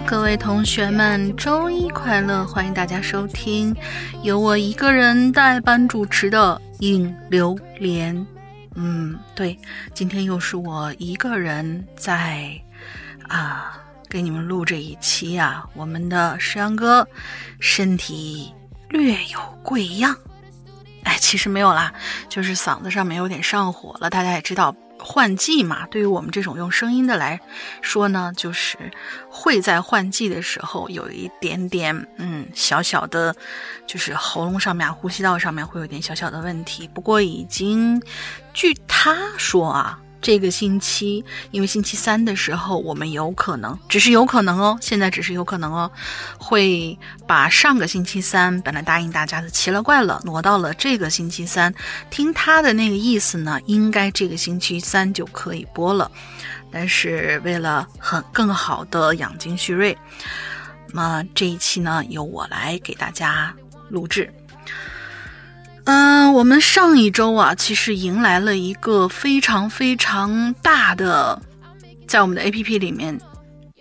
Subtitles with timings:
[0.00, 2.44] 各位同学们，周一快乐！
[2.46, 3.74] 欢迎大家收听
[4.22, 8.14] 由我一个人代班主持的《影榴莲》。
[8.74, 9.58] 嗯，对，
[9.94, 12.50] 今天又是我一个人在
[13.28, 13.78] 啊
[14.08, 15.64] 给你们录这一期啊。
[15.74, 17.06] 我们的石阳哥
[17.60, 18.52] 身体
[18.90, 20.14] 略有贵恙，
[21.04, 21.92] 哎，其实没有啦，
[22.28, 24.10] 就是嗓子上面有点上火了。
[24.10, 24.74] 大家也知道。
[25.06, 27.38] 换季嘛，对于我们这种用声音的来
[27.82, 28.78] 说呢，就是
[29.28, 33.36] 会在换季的时候有一点点，嗯，小小的，
[33.86, 36.88] 就是喉咙上面、呼吸道上面会有点小小的问题。
[36.94, 38.02] 不过已经，
[38.54, 40.00] 据他说啊。
[40.24, 45.90] 这个星期，因为星期三的时候，我们有可能，只是有可能哦，现在只是有可能哦，
[46.38, 51.74] 会把上个星期三本来答应大家的奇了怪了挪到了这个星期三。
[52.08, 56.10] 听他的那个意思呢，应该这个星期三就可以播了。
[56.72, 59.94] 但是为了很更好的养精蓄锐，
[60.88, 63.54] 那么这一期呢，由我来给大家
[63.90, 64.32] 录制。
[65.86, 71.40] 嗯，我们上一周啊，其实迎来了一个非常非常大的，
[72.08, 73.20] 在我们的 A P P 里面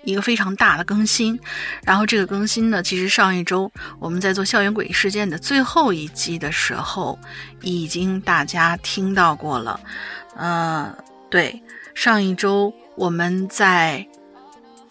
[0.03, 1.39] 一个非常大的更新。
[1.85, 7.17] 然后这个更新呢，其实上一周我们在做校园诡异事件的最后一集的时候，
[7.61, 9.79] 已经大家听到过了。
[10.35, 10.93] 呃，
[11.29, 11.63] 对，
[11.95, 14.05] 上一周我们在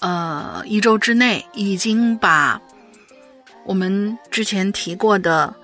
[0.00, 2.58] 呃一周之内已经把
[3.66, 5.54] 我们之前提过的。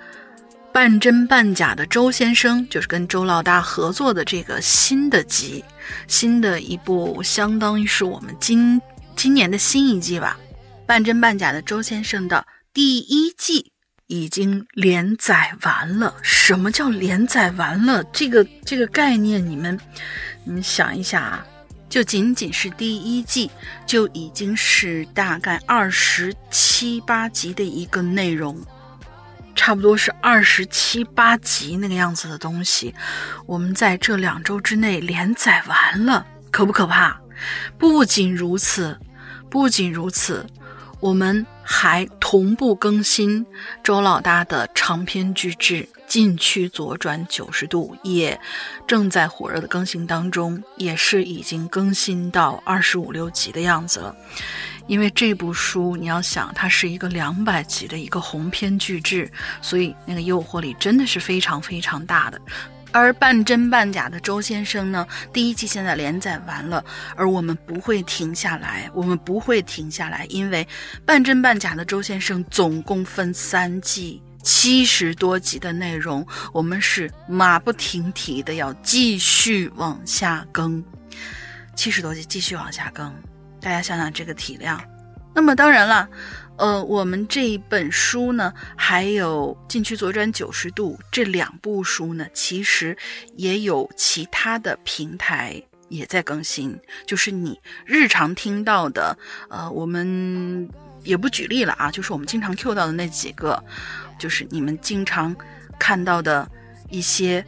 [0.79, 5.65] 半真半假的周先生，就是跟周老大合作的这个新的集，
[6.07, 8.81] 新的一部，相当于是我们今
[9.17, 10.39] 今年的新一季吧。
[10.87, 13.73] 半真半假的周先生的第一季
[14.06, 16.15] 已经连载完了。
[16.23, 18.05] 什么叫连载完了？
[18.12, 19.77] 这个这个概念，你们
[20.45, 21.47] 你们想一下啊，
[21.89, 23.50] 就仅仅是第一季
[23.84, 28.56] 就已经是大概二十七八集的一个内容。
[29.59, 32.95] 差不多是二十七八集那个样子的东西，
[33.45, 37.21] 我们在这两周之内连载完了，可不可怕？
[37.77, 38.97] 不仅如此，
[39.51, 40.47] 不仅如此，
[41.01, 43.45] 我们还同步更新
[43.83, 48.41] 周老大的长篇巨制《禁区左转九十度》，也
[48.87, 54.17] 正在火热的更新当中，也是已经更新到二十五六集的样子了。
[54.88, 59.31] 因为这部书，你要想，它是一个两百集的一个鸿篇巨制，
[59.62, 62.41] 所以那个诱惑力真的是非常非常大的。
[62.91, 66.82] 而半真半假的周先生呢，第一季现在连载完了，
[67.15, 70.66] 而我们不会停下来，我们不会停下来，因为
[71.04, 80.82] 半真半假的周先生总共分三季，七十多集的内容，我们是马不停蹄的要继续往下更，
[81.77, 83.12] 七十多集继续往下更。
[83.61, 84.81] 大家想想这个体量，
[85.35, 86.09] 那么当然了，
[86.57, 92.97] 呃，我们这一本书呢，还有《禁区左转九十度》这两部书呢，其实
[93.37, 96.79] 也有其他的平台也在更新。
[97.07, 99.17] 就是你日常听到的，
[99.51, 100.69] 呃，我们
[101.03, 103.63] 也不举例了啊，就是我们经常 Q 到的那几个，
[104.19, 105.35] 就是你们经常
[105.79, 106.49] 看到的
[106.91, 107.45] 一些，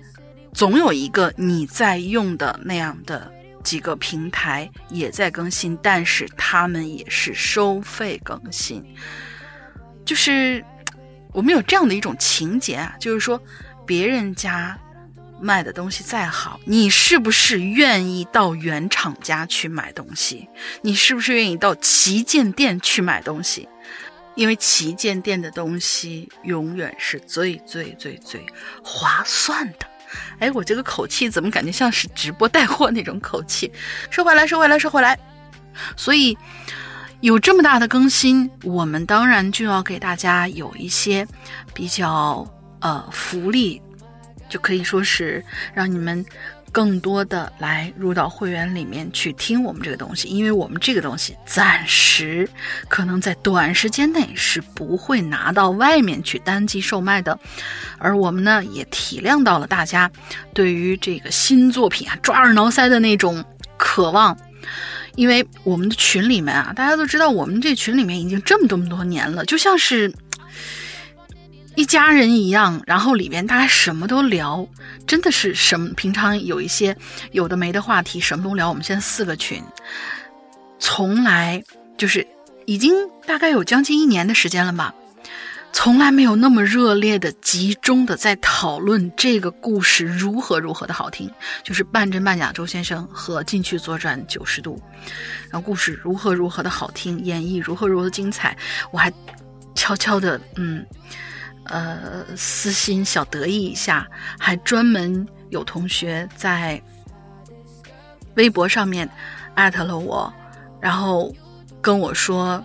[0.52, 3.32] 总有一个你在用的那样的。
[3.62, 8.84] 几个平台也在更新，但是他们也是收费更新。
[10.04, 10.64] 就是
[11.32, 13.40] 我们有这样的一种情节啊，就是说
[13.86, 14.78] 别人家
[15.40, 20.48] 卖的东西再好，你是不是愿意到原厂家去买东西？
[20.82, 23.68] 你是不是愿意到旗舰店去买东西？
[24.36, 28.44] 因为旗舰店的东西永远是最最最最
[28.82, 29.86] 划算的。
[30.38, 33.72] 哎，我这个口气怎么感觉像是直播带货那种口气？
[34.10, 35.18] 收回来，收回来，收回来。
[35.96, 36.36] 所以
[37.20, 41.26] 有这么大的更新，我们当然就要给大家有一些
[41.74, 42.46] 比较
[42.80, 43.80] 呃福利，
[44.48, 46.24] 就可以说是让你们。
[46.72, 52.48] 更多的来入到会员里面去听我们这个东西，因为我们这个东西暂时
[52.88, 57.38] 可能在短时间内是不会拿到外面去单机售卖的，
[57.98, 60.10] 而我们呢也体谅到了大家
[60.54, 63.44] 对于这个新作品啊抓耳挠腮的那种
[63.76, 64.36] 渴望，
[65.16, 70.12] 因为我们的群里面啊，大家都知道我们这群里面已经这么多么多年了，就像是。
[71.76, 74.66] 一家人一样，然后里边大家什么都聊，
[75.06, 76.96] 真的是什么平常有一些
[77.32, 78.68] 有的没的话题，什么都聊。
[78.68, 79.62] 我们现在四个群，
[80.78, 81.62] 从来
[81.96, 82.26] 就是
[82.66, 82.94] 已经
[83.26, 84.94] 大概有将近一年的时间了吧，
[85.72, 91.30] 从来没有那么热烈的、集中的在讨论这个故事如何如何的好听，
[91.62, 94.82] 就是半真半假周先生和进去左转九十度，
[95.50, 98.56] 然后故事如何如何的好听，演绎如何如何的精彩，
[98.90, 99.10] 我还
[99.74, 100.84] 悄悄的嗯
[101.70, 104.06] 呃私心小得意一下，
[104.38, 106.82] 还专门有同学在
[108.34, 109.08] 微博上面
[109.54, 110.30] 艾特了我，
[110.78, 111.34] 然后
[111.80, 112.62] 跟我说。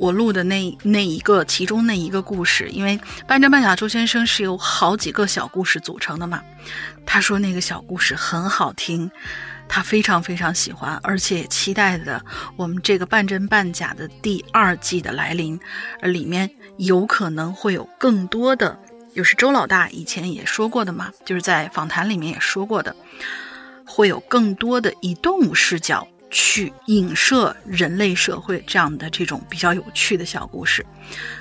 [0.00, 6.42] 我录的那那一个其中那一个故事，因为半真半假周先生是由好几个小故事组成的嘛。
[7.04, 9.10] 他说那个小故事很好听，
[9.72, 12.20] 他非常非常喜欢，而且期待着
[12.56, 15.58] 我们这个半真半假的第二季的来临，
[16.02, 18.76] 而里面有可能会有更多的，
[19.14, 22.96] 就是周老大以前也说过的嘛，就是在访谈里面也说过的，
[23.86, 26.04] 会有更多的以动物视角。
[26.32, 30.86] 去影射人类社会这样的这种比较有趣的小故事，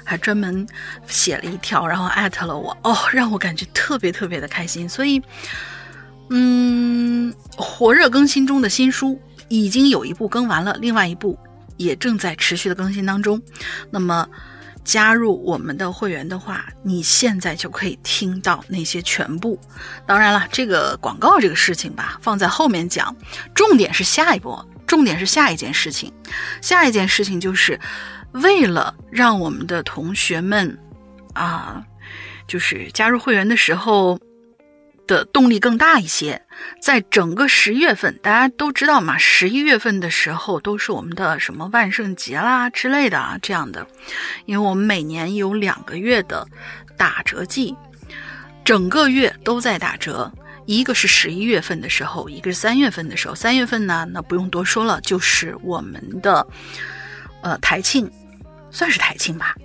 [0.03, 0.67] 还专门
[1.05, 4.89] 写了一条，然后艾特了我，哦，让我感觉特别特别的开心。
[4.89, 5.21] 所以，
[6.29, 11.37] 嗯，火热更新中的新书已经有一部更完了，另外一部
[11.77, 13.41] 也正在持续的更新当中。
[13.91, 14.27] 那么。
[14.85, 19.59] 加入我们的会员的话，你现在就可以听到那些全部。
[20.07, 23.15] 当然了，这个广告这个事情吧，放在后面讲。
[23.53, 26.11] 重点是下一波，重点是下一件事情。
[26.59, 27.79] 下一件事情就是
[28.31, 30.75] 为了让我们的同学们
[31.33, 31.83] 啊，
[32.47, 34.17] 就是加入会员的时候。
[35.09, 36.39] 的动力更大一些，
[36.79, 43.87] 在整个十月份，大家都知道嘛，十一月份的时候都是我们的什么万圣节啦之类的啊，这样的，
[44.45, 46.47] 因为我们每年有两个月的
[46.95, 47.75] 打折季，
[48.63, 50.31] 整个月都在打折，
[50.67, 56.45] 一个是十一月份的时候，一个是三月份的时候，三月份呢，那不用多说了，就是我们的
[57.41, 58.07] 呃台庆，
[58.69, 59.55] 算是台庆吧。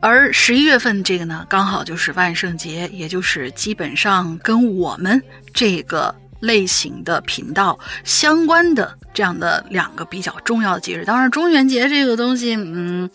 [0.00, 5.20] 而十一月份这个呢，刚好就是万圣节，也就是基本上跟我们
[5.52, 11.04] 这个类型的频道相关的这样的两个比较重要的节日。
[11.04, 13.10] 当然，中元节这个东西，嗯，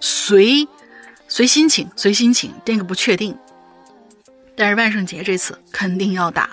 [0.00, 0.66] 随
[1.28, 3.34] 随心情，随心情，这个不确定。
[4.56, 6.50] 但是万圣节这次肯定要打，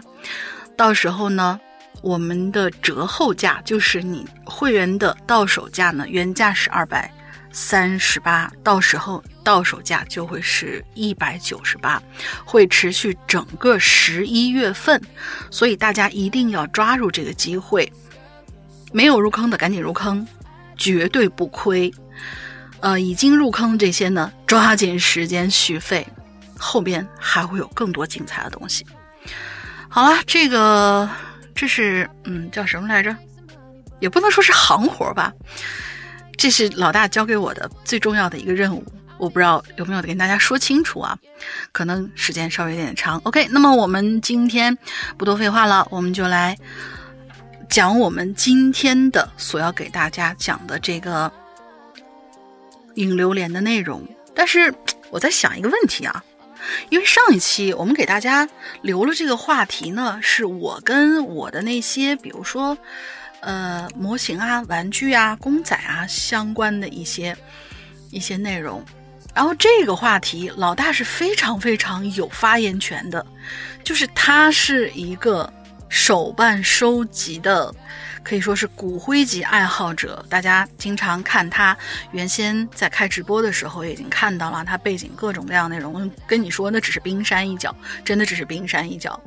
[0.77, 1.60] 到时候呢，
[2.01, 7.12] 我们的折后价就是你会员的到手价呢，原价是二百。
[7.54, 12.02] 三十八，到时候到手价就会是一百九十八，
[12.46, 15.02] 会持续整个十一月份，
[15.50, 17.92] 所以大家一定要抓住这个机会，
[18.92, 20.26] 没有入坑的赶紧入坑，
[20.78, 21.94] 绝对不亏。
[22.80, 26.08] 呃，已经入坑这些呢，抓紧时间续费，
[26.58, 28.86] 后边还会有更多精彩的东西。
[29.88, 31.08] 好了，这个
[31.54, 33.16] 这是嗯叫什么来着？
[34.00, 35.32] 也不能说是行活吧。
[36.38, 38.84] 这是老大交给我的最重要的一个任务，
[39.22, 41.16] 我不知道有没有跟大家说清楚啊？
[41.72, 43.22] 可能时间稍微有点长。
[43.24, 44.76] OK，那么我们今天
[45.16, 46.58] 不多废话了，我们就来
[47.70, 51.32] 讲我们今天的所要给大家讲的这个
[52.96, 54.04] 影榴莲的内容。
[54.34, 54.74] 但是
[55.12, 56.24] 我在想一个问题啊，
[56.90, 58.50] 因为上一期我们给大家
[58.82, 62.76] 留了这个话题呢，是我跟我的那些，比如说。
[63.44, 67.36] 呃，模型啊、玩具啊、公仔啊相关的一些
[68.12, 68.86] 一些内容，
[69.33, 73.25] 然后这个话题老大是非常非常有发言权的，
[73.84, 75.51] 就是他是一个
[75.89, 77.74] 手办收集的，
[78.24, 80.25] 可以说是骨灰级爱好者。
[80.29, 81.75] 大家经常看他
[82.12, 86.10] 原先在开直播的时候，已经看到了他背景各种各样内容。
[86.27, 89.20] 跟你说，那只是冰山一角，真的只是冰山一角。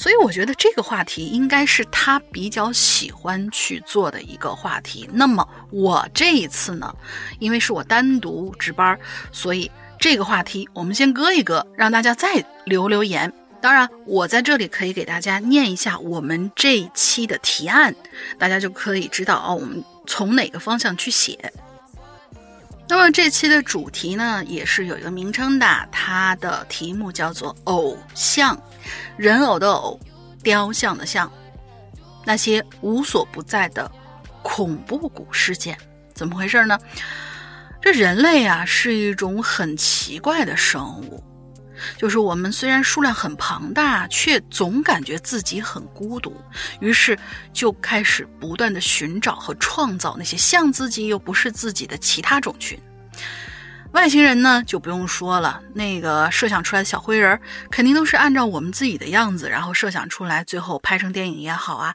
[0.00, 5.06] 所以我觉得这个话题应该是他比较喜欢去做的一个话题。
[5.12, 6.90] 那么我这一次呢，
[7.38, 8.98] 因为是我单独值班，
[9.30, 13.30] 所以这个话题我们先搁一搁，让大家再留留言。
[13.60, 17.94] 当然，我在这里可以给大家念一下我们这一期的提案，
[18.38, 21.52] 大家就可以知道哦，我们从哪个方向去写。
[22.88, 28.58] 那么这期的主题呢，也是有一个名称的，它的题目叫做“偶像”，
[29.16, 29.98] 人偶的偶，
[30.42, 31.30] 雕像的像，
[32.24, 33.90] 那些无所不在的
[34.42, 35.76] 恐怖谷事件，
[36.14, 36.78] 怎么回事呢？
[37.82, 41.22] 这人类啊，是一种很奇怪的生物。
[41.96, 46.36] 就是我们虽然数量很庞大，却总感觉自己很孤独，
[46.80, 47.18] 于是
[47.54, 52.78] 就开始不断的寻找和创造那些像自己又不是自己的其他种群。
[53.92, 57.38] 外星人呢就不用说了，那个设想出来的小灰人
[57.70, 61.94] 肯定都是按照我们自己的样子，然后设想出来，最后拍成电影也好啊，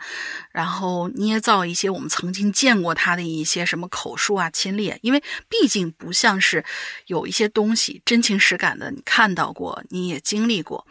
[0.51, 6.63] 然后捏造一些我们曾经见过他的一些什么口述啊、亲历，因为毕竟不像是
[7.07, 10.85] 有一些东西真情实感的，你看到过，你也经历过，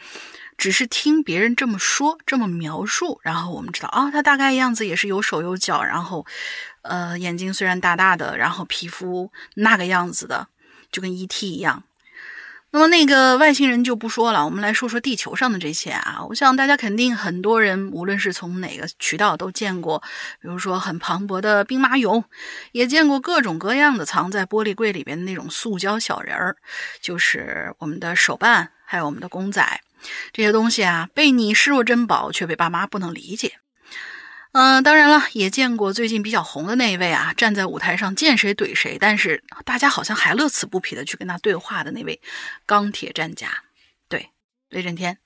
[0.57, 6.27] 只是听别人这么说、这么描述，然后我们知道啊，他大概样子也是有手有脚，然后，
[6.83, 10.49] 呃，眼睛虽然大大的，然后皮肤那个样子的。
[10.95, 11.51] 就跟 E.T.
[11.51, 11.83] 一样，
[12.71, 16.25] 那么那个外星人就不说了，我们来说说地球上的这些啊。
[16.29, 19.99] 我想大家肯定很多人，无论是从哪个渠道都见过，
[20.41, 22.23] 比如说很磅礴的兵马俑，
[22.71, 26.57] 也见过各种各样的藏在玻璃柜里边的那种塑胶小人儿，
[27.01, 29.81] 就是我们的手办，还有我们的公仔，
[30.33, 33.59] 这些东西啊，被你视若珍宝，却被爸妈不能理解。
[34.55, 42.21] 嗯，当然了，也见过最近比较红的那一位啊，站在舞台上见谁怼谁，但是大家好像还乐此不疲的去跟他对话的那位
[42.65, 43.65] 钢铁战甲，
[44.09, 44.31] 对，
[44.69, 45.19] 雷震天。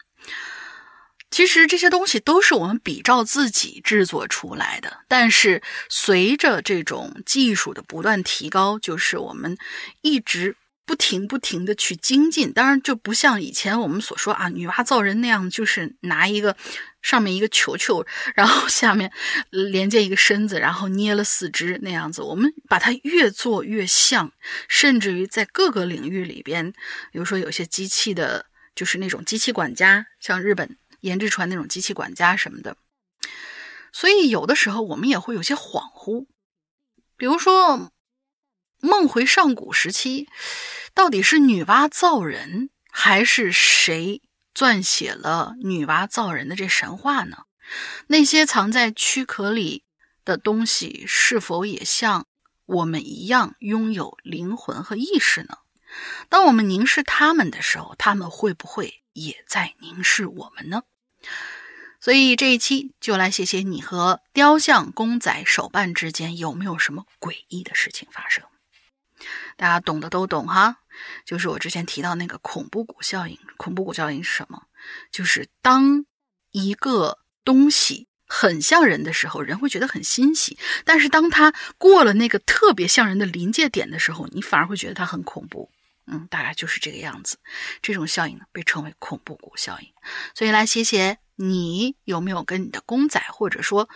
[1.30, 9.58] 其实这些东西都是我们比照自己制作出来的，但是随着这种技术的不断提高，就是我们
[10.00, 10.56] 一直。
[10.88, 16.56] 不停不停的去精进，当然就不像以前我们所说啊，女娲造人那样，就是拿一个
[17.02, 19.12] 上面一个球球，然后下面
[19.50, 22.22] 连接一个身子，然后捏了四肢那样子。
[22.22, 24.32] 我们把它越做越像，
[24.66, 26.72] 甚至于在各个领域里边，
[27.12, 32.78] 比如说有些机器的，就是那种机器管家，像日本研制出来那种机器管家什么的。
[33.92, 36.24] 所以有的时候我们也会有些恍惚，
[37.18, 37.92] 比如说
[38.80, 40.28] 梦回上古时期。
[40.94, 44.22] 到底是女娲造人，还是谁
[44.54, 47.44] 撰写了女娲造人的这神话呢？
[48.08, 49.84] 那些藏在躯壳里
[50.24, 52.26] 的东西，是否也像
[52.66, 55.58] 我们一样拥有灵魂和意识呢？
[56.28, 60.82] 当我们凝视他们的时候，他们会不会也在凝视我们呢？
[62.00, 68.44] 所以这一期就来写写你和雕像、公仔、手办之间有没有什么诡异的事情发生？
[69.56, 70.78] 大家懂的都懂哈。
[71.24, 73.38] 就是我之前提到那个恐怖谷效应。
[73.56, 74.62] 恐怖谷效应是什么？
[75.12, 76.04] 就是当
[76.50, 85.70] 一个东西很像人的时候，人会觉得很欣喜；但是当它过了那个特别像人的临界点的时候，你反而会觉得它很恐怖。
[86.10, 87.38] 嗯，大概就是这个样子。
[87.82, 89.88] 这种效应呢，被称为恐怖谷效应。
[90.34, 93.88] 所以来写写，你有没有跟你的公仔，或者说，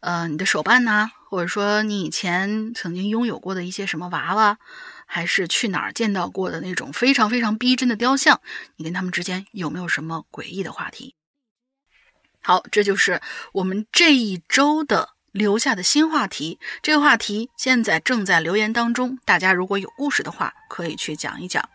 [0.00, 4.58] 呃，你的手办呐，或者说你以前曾经拥有过的一些什么娃娃？
[5.06, 8.40] 还是去哪儿见到过的那种非常非常逼真的雕像？
[8.76, 11.14] 你跟他们之间有没有什么诡异的话题？
[12.42, 13.20] 好，这就是
[13.52, 16.58] 我们这一周的留下的新话题。
[16.82, 21.68] 这个话题现在正在留言当中，大家如果有故事的话，可以去讲一讲。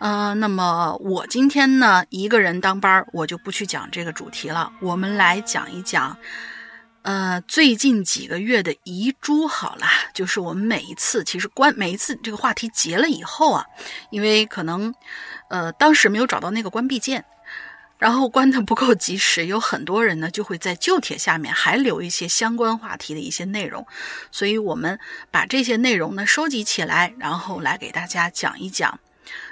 [0.00, 4.70] 嗯，那么我今天呢一个人当班儿，我就不去讲这个主题了。
[4.82, 6.18] 我们来讲一讲。
[7.08, 13.64] 呃，最近几个月的遗珠，好了，就是我们每一次其实关每一次这个话题结了以后啊，
[14.10, 14.94] 因为可能
[15.48, 17.24] 呃当时没有找到那个关闭键，
[17.96, 23.86] 然后关的不够及时，有很多人呢就会在旧帖下面还留一些相关话题的一些内容，
[24.30, 25.00] 所以我们
[25.30, 29.00] 把这些内容呢收集起来，然后来给大家讲一讲。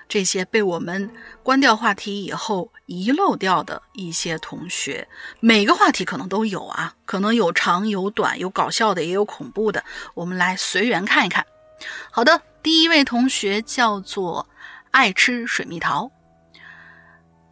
[0.09, 1.11] 这些被我们
[1.43, 5.09] 关掉话题以后遗漏掉的一些同学，
[5.41, 9.85] 每个话题可能都有啊，可能有长有短，有搞笑的也有恐怖的，
[10.15, 11.45] 我们来随缘看一看。
[12.11, 14.49] 好的，第一位同学叫做
[14.93, 16.11] 爱吃水蜜桃。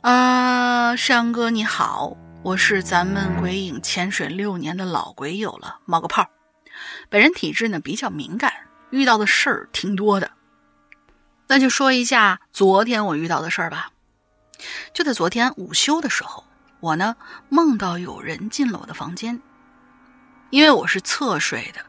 [0.00, 6.26] 啊，山哥你好，我是咱们鬼影潜水六年的老鬼友了，冒个泡。
[7.08, 8.52] 本人体质呢比较敏感，
[8.90, 10.30] 遇到的事儿挺多的。
[11.46, 13.90] 那就说一下昨天我遇到的事儿吧。
[14.92, 16.44] 就在昨天午休的时候，
[16.80, 17.16] 我呢
[17.48, 19.40] 梦到有人进了我的房间，
[20.50, 21.84] 因为我是侧睡的，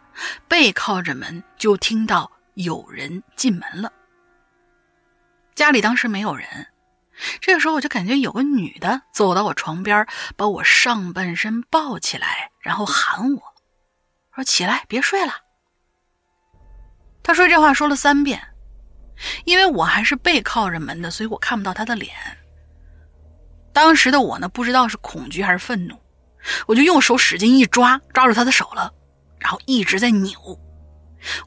[0.48, 3.92] 背靠着门，就听到有人进门了。
[5.54, 6.68] 家里当时没有人，
[7.40, 13.42] 这个时候我就感觉有个女的走到我床边，把我上半身抱起来，然后喊我
[14.34, 15.34] 说：“起来，别睡了。”
[17.24, 18.55] 她说这话说了三遍。
[19.46, 22.12] 因为我还是背靠着门的，所以我看不到他的脸。
[23.74, 25.98] 当时的我呢，不知道是恐惧还是愤怒，
[26.68, 28.94] 我就用手使劲一抓，抓住他的手了，
[29.40, 30.60] 然后一直在扭。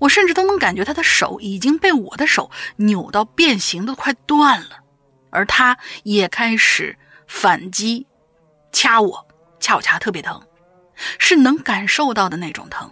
[0.00, 4.80] 我甚至都能感觉他的手已经被我的手扭到变形，都快断了。
[5.30, 8.06] 而他也开始反击，
[8.72, 9.28] 掐我，
[9.60, 10.42] 掐我掐特别疼，
[11.18, 12.90] 是能感受到的那种疼。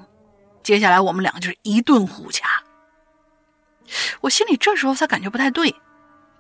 [0.63, 2.56] 接下来我们两个就是一顿互掐。
[4.21, 5.75] 我心里这时候才感觉不太对，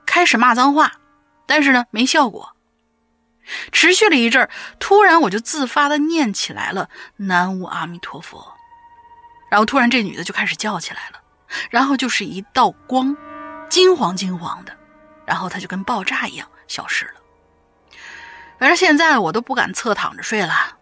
[0.05, 0.93] 开始骂脏话，
[1.47, 2.55] 但是呢没效果。
[3.71, 4.49] 持续了一阵
[4.81, 8.53] 突然我就自发的念起来了“南无阿弥陀佛”，
[9.49, 11.21] 然后突然这女的就开始叫起来了，
[11.71, 13.17] 然后就是一道光，
[13.69, 14.76] 金黄金黄的，
[15.25, 17.12] 然后她就跟爆炸一样消失了。
[18.59, 20.76] 反正现在我都不敢侧躺着睡了。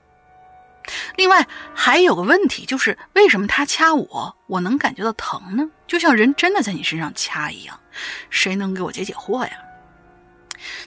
[1.16, 5.70] 另外还有个问题，就是为什么他掐我，我能感觉到疼呢？
[5.86, 7.78] 就像人真的在你身上掐一样，
[8.30, 9.52] 谁能给我解解惑呀？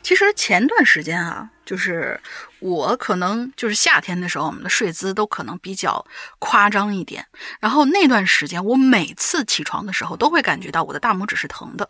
[0.02, 2.20] 其实前段时间啊，就是
[2.60, 6.06] 我可能就是夏天的时候，我们的睡姿都可能比较
[6.40, 7.26] 夸张一点。
[7.60, 11.88] 然后那段时间，我每次起床的时候都会感觉到我的大拇指是疼的。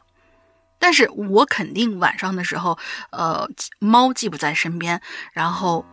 [0.77, 2.77] 但是我肯定晚上的时候，
[3.11, 5.01] 呃，猫既不在身边，
[5.33, 5.83] 然后。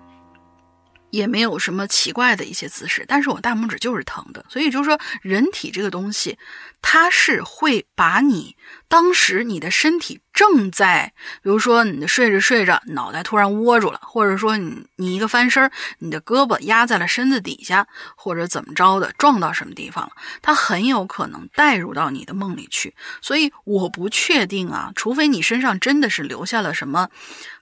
[1.14, 6.36] 也没有什么奇怪的一些姿势，但是我大拇指就是疼的，所以就是说，人体这个东西，
[6.82, 8.56] 它是会把你
[8.88, 20.10] 当时你的身体正在，比如说你的睡着睡着，脑袋突然窝住了，或者说你你一个翻身，你的胳膊压在了身子底下，或者怎么着的，撞到什么地方了，
[20.42, 22.92] 它很有可能带入到你的梦里去。
[23.22, 27.08] 所以我不确定啊，除非你身上真的是留下了什么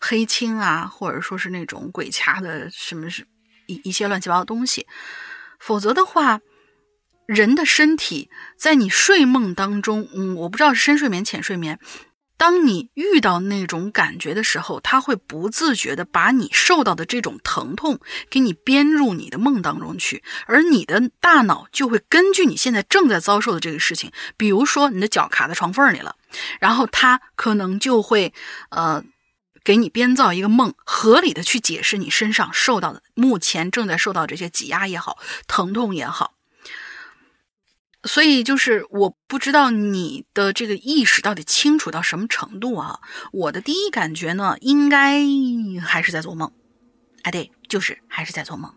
[0.00, 3.26] 黑青啊，或者说是那种鬼掐的什么是。
[3.84, 4.86] 一些乱七八糟的东西，
[5.58, 6.40] 否则的话，
[7.26, 11.78] 人的身体在你睡梦当中，嗯，我不知道是深睡眠、浅睡眠，
[12.36, 26.16] 当你遇到那种感觉的时候，他会不自觉的把你受到的这种疼痛给你编入你的梦当中去，而你的大脑就会根据你现在正在遭受的这个事情，比如说你的脚卡在床缝里了，
[26.58, 28.34] 然后他可能就会，
[28.70, 29.04] 呃。
[29.64, 36.34] 给你编造一个梦，合理的去解释你身上受到的目前正在受到这些挤压也好，疼痛也好。
[38.04, 42.98] 所以就是我不知道你的这个意识到底清楚到什么程度啊？
[43.30, 45.20] 我的第一感觉呢，应该
[45.80, 46.52] 还是在做梦。
[47.22, 48.74] 哎，对，就是还是在做梦。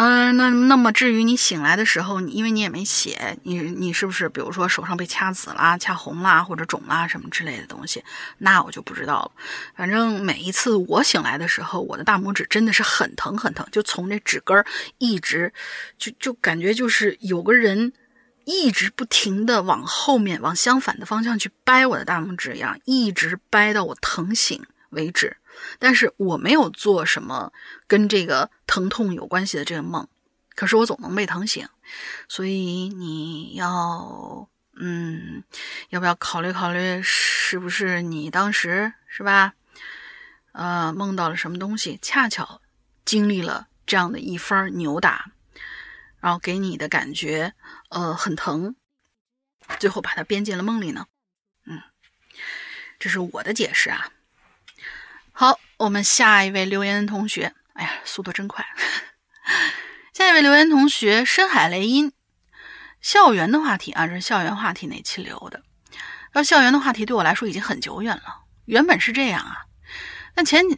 [0.00, 8.04] 嗯，那那么至于你醒来的时候，因为你也没写，你你是不是比如说手上被掐紫啦、掐红啦或者肿啦什么之类的东西，
[8.38, 9.32] 那我就不知道了。
[9.74, 14.64] 反正每一次我醒来的时候，我的大拇指真的是很疼很疼，就从这指根儿
[14.98, 15.52] 一直
[15.96, 17.92] 就就感觉就是有个人
[18.44, 25.36] 一直不停的往后面往相反的方向去掰我的大拇指一样，一直掰到我疼醒为止。
[25.78, 27.52] 但是我没有做什么
[27.86, 30.06] 跟这个疼痛有关系的这个梦，
[30.54, 31.68] 可是我总能被疼醒，
[32.28, 35.42] 所以你要，嗯，
[35.90, 39.54] 要不要考虑考虑，是不是你当时是吧？
[40.52, 42.60] 呃，梦到了什么东西，恰巧
[43.04, 45.30] 经历了这样的一番扭打，
[46.20, 47.54] 然后给你的感觉，
[47.90, 48.74] 呃，很疼，
[49.78, 51.06] 最后把它编进了梦里呢？
[51.64, 51.80] 嗯，
[52.98, 54.10] 这是我的解释啊。
[55.40, 58.66] 好，我们下一位留言同学，哎呀，速度真快。
[60.12, 62.12] 下一位留言同学，深海雷音，
[63.00, 65.62] 校园的话题啊，这是校园话题那期留的。
[66.32, 68.42] 要校园的话题对我来说已经很久远了。
[68.64, 69.58] 原本是这样啊，
[70.34, 70.76] 但前几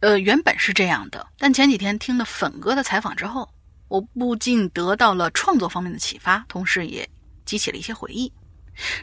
[0.00, 3.46] 呃原本是这样的，但前几天听了粉哥的采访之后，
[3.88, 7.06] 我不禁得到了创作方面的启发，同时也
[7.44, 8.32] 激起了一些回忆。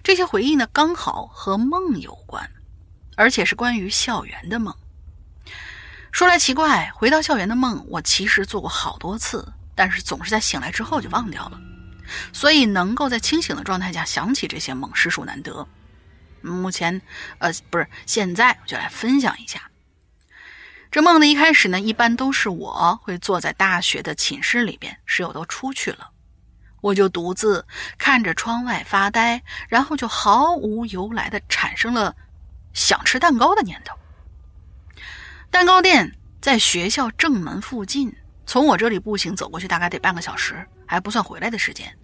[0.04, 2.50] 这些回忆呢，刚好和梦有关，
[3.15, 4.76] 而且是关于校园的梦。
[6.15, 11.60] 说来奇怪，回到校园的梦，我其实做过好多次，但是总是在醒来之后就忘掉了。
[12.32, 15.67] 所以能够在清醒的状态下想起这些梦，实属难得。
[16.39, 17.01] 目前，
[17.39, 19.69] 呃，不是现在，我就来分享一下。
[20.89, 26.12] 这梦的一开始呢，一般都是我会坐在大学的寝室里边，室友都出去了，
[26.80, 32.15] 我就独自看着窗外发呆，然后就毫无由来的产生了
[32.71, 33.93] 想吃蛋糕的念头。
[35.56, 38.13] 蛋糕店在学校正门附近，
[38.46, 41.98] 从我这里步行走过去大概得半个小时，还不算回来的时间。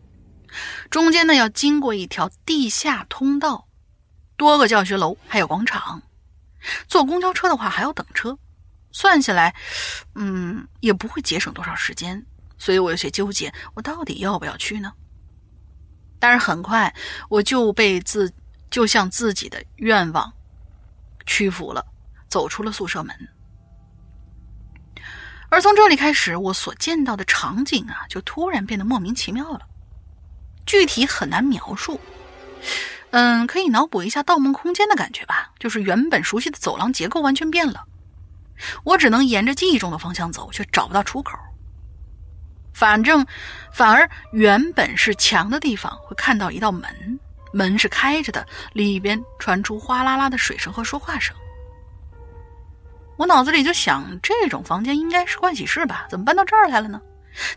[0.89, 3.67] 中间呢要经过一条地下通道，
[4.37, 6.01] 多个教学楼，还有广场。
[6.87, 8.39] 坐公交车的话还要等车，
[8.93, 9.53] 算下来，
[10.15, 12.25] 嗯，也不会节省多少时间。
[12.57, 14.93] 所以我有些纠结，我到底要不要去呢？
[16.19, 16.95] 但是很快
[17.27, 18.31] 我就被自
[18.69, 20.31] 就向自己的愿望
[21.25, 21.85] 屈服了，
[22.29, 23.13] 走出了宿舍门。
[25.51, 29.59] 而从这里开始，我所见到的场景啊，就突然变得莫名其妙了。
[30.65, 31.99] 具体很难描述，
[33.09, 37.83] 嗯，可以脑补一下《盗梦空间》的感觉吧，就是原本熟悉的走廊结构完全变了，
[38.85, 41.37] 我只能沿着记忆中的方向走，却找不到出口。
[42.73, 43.25] 反正，
[43.73, 47.19] 反而原本是墙的地方会看到一道门，
[47.51, 51.35] 门是开着的，里边传出哗啦啦的水声和说话声。
[53.17, 56.07] 我脑子里就想，这种房间应该是盥洗室吧？
[56.09, 56.99] 怎么搬到这儿来了呢？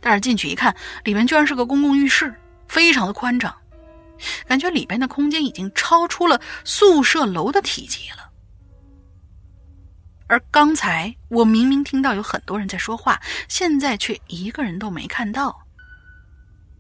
[0.00, 2.34] 但是进去一看，里面居然是个公共浴室，
[2.68, 3.54] 非常的宽敞，
[4.46, 8.30] 感觉里边的空间已经超出了宿舍楼的体积了。
[10.26, 15.60] 而刚才我明明听到有很多人在说话，现在却一个人都没看到。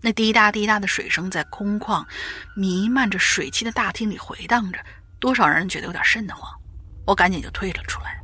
[0.00, 2.04] 那滴答滴答的水声在空旷、
[2.54, 4.78] 弥漫着水汽的大厅里回荡着，
[5.18, 6.50] 多少让人觉得有点瘆得慌。
[7.06, 8.20] 我赶紧就退了出来。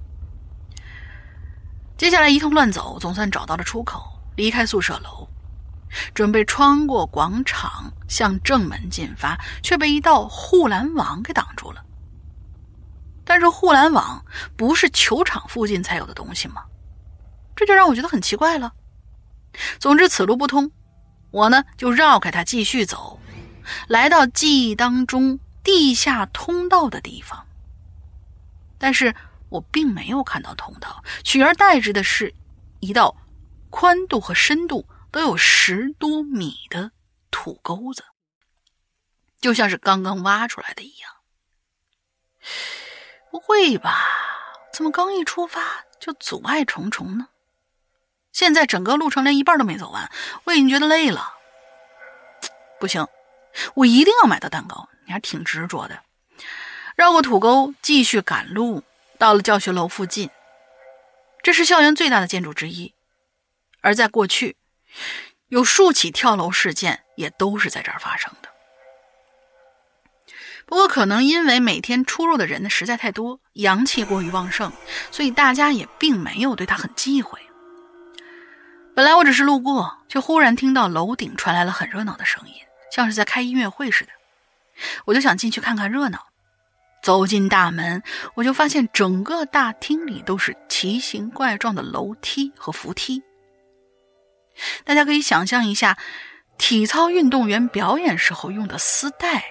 [2.00, 4.02] 接下来一通乱走，总算找到了出口，
[4.34, 5.28] 离开宿舍楼，
[6.14, 11.84] 准备穿过广场向正门进发，却被一道护栏网给挡住了。
[13.22, 14.24] 但是护栏网
[14.56, 16.62] 不是球场附近才有的东西吗？
[17.54, 18.72] 这就让我觉得很奇怪了。
[19.78, 20.72] 总之此路不通，
[21.30, 23.20] 我呢就绕开它继续走，
[23.88, 27.44] 来到记忆当中地下通道的地方。
[28.78, 29.14] 但是
[29.50, 32.34] 我并没有看到通道，取而代之的是
[32.80, 33.14] 一道
[33.68, 36.92] 宽度和深度都有十多米的
[37.30, 38.04] 土沟子，
[39.40, 41.10] 就像是刚刚挖出来的一样。
[43.30, 44.06] 不会吧？
[44.72, 47.28] 怎么刚一出发就阻碍重重呢？
[48.32, 50.10] 现在整个路程连一半都没走完，
[50.44, 51.34] 我已经觉得累了。
[52.78, 53.06] 不行，
[53.74, 54.88] 我一定要买到蛋糕。
[55.06, 56.02] 你还挺执着的。
[56.96, 58.84] 绕过土沟，继续赶路，
[59.20, 60.30] 到了教学楼附近。
[61.42, 62.94] 这是校园最大的建筑之一，
[63.82, 64.56] 而在过去，
[65.48, 68.48] 有数起跳楼事件也都是在这儿发生的。
[70.64, 74.72] 不过，可能因为每天出入的人呢实在太多，阳气过于旺盛，
[75.10, 77.38] 所以大家也并没有对他很忌讳。
[78.94, 82.54] 本来我只是路过，却忽然听到楼顶传来了很热闹的声音，
[82.90, 84.12] 像是在开音乐会似的。
[85.04, 86.29] 我就想进去看看热闹。
[87.02, 88.02] 走进大门，
[88.34, 93.22] 我就发现整个大厅里都是奇形怪状的楼梯和扶梯。
[94.84, 95.96] 大家可以想象一下，
[96.58, 99.42] 体操运动员表演时候用的丝带。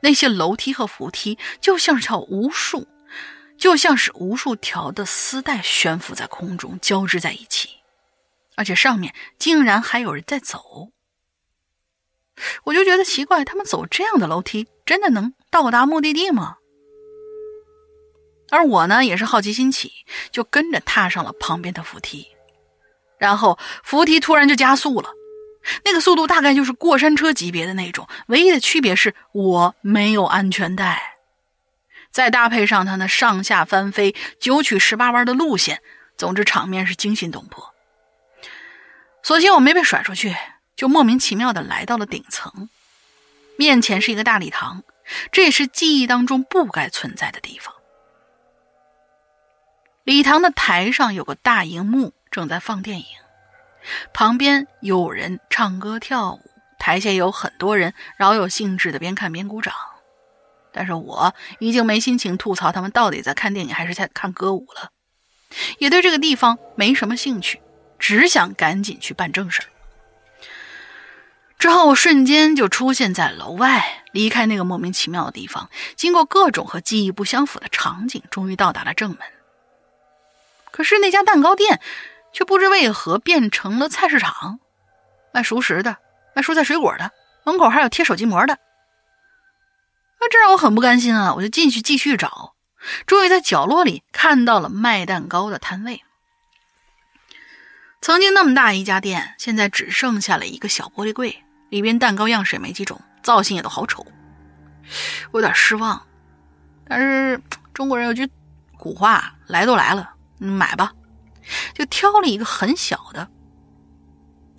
[0.00, 2.86] 那些楼梯和扶梯就像是条无数，
[3.56, 7.70] 就像是无数条的丝带悬浮在空中，交织在一起，
[8.56, 10.90] 而且上面竟然还有人在走。
[12.64, 16.56] 我就觉得奇怪，他们走这样的楼梯，真的能到达目的地吗？
[18.50, 19.90] 而我呢，也是好奇心起，
[20.30, 22.26] 就跟着踏上了旁边的扶梯，
[23.18, 25.10] 然后扶梯突然就加速了。
[25.84, 31.16] 那个速度大概就是过山车级别的那种，唯一的区别是我没有安全带，
[32.10, 35.80] 再搭配上它那上下翻飞、九曲十八弯的路线，
[36.18, 37.72] 总之场面是惊心动魄。
[39.22, 40.36] 所幸我没被甩出去，
[40.76, 42.68] 就莫名其妙的来到了顶层，
[43.56, 44.82] 面前是一个大礼堂，
[45.30, 47.74] 这也是记忆当中不该存在的地方。
[50.04, 53.06] 礼堂的台上有个大荧幕，正在放电影。
[54.12, 56.40] 旁边有人唱歌跳舞，
[56.78, 59.74] 台下有很多人饶有兴致的边看边鼓掌。
[60.72, 64.90] 但是我已经没心情吐槽他们到底在看电影还是在看歌舞了，
[65.78, 67.60] 也对这个地方没什么兴趣，
[67.98, 69.60] 只想赶紧去办正事
[71.62, 79.18] 之后我瞬间就出现在楼外，离开那个莫名其妙的地方，经过各种和记忆不相符的场景，终于到达了正门。
[80.72, 81.80] 可是那家蛋糕店。
[82.32, 84.58] 却不知为何变成了菜市场，
[85.34, 85.98] 卖熟食的，
[86.34, 87.10] 卖蔬菜水果的，
[87.44, 88.58] 门口还有贴手机膜的。
[90.18, 91.34] 那这让我很不甘心啊！
[91.34, 92.54] 我就进去继续找，
[93.06, 96.02] 终于在角落里看到了卖蛋糕的摊位。
[98.00, 104.06] 曾经那么大一家店，现在只剩下了一个小玻璃柜，里边蛋糕样式也没几种，造型也都好丑，
[105.30, 106.02] 我有点失望。
[106.86, 107.40] 但是
[107.72, 108.28] 中国人有句
[108.76, 110.92] 古话：“来都来了，买吧。”
[111.72, 113.26] 就挑了一个很小的，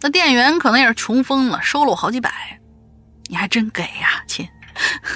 [0.02, 2.60] 那店员可能也是穷疯了，收了我好几百。
[3.28, 4.50] 你还真给呀，亲！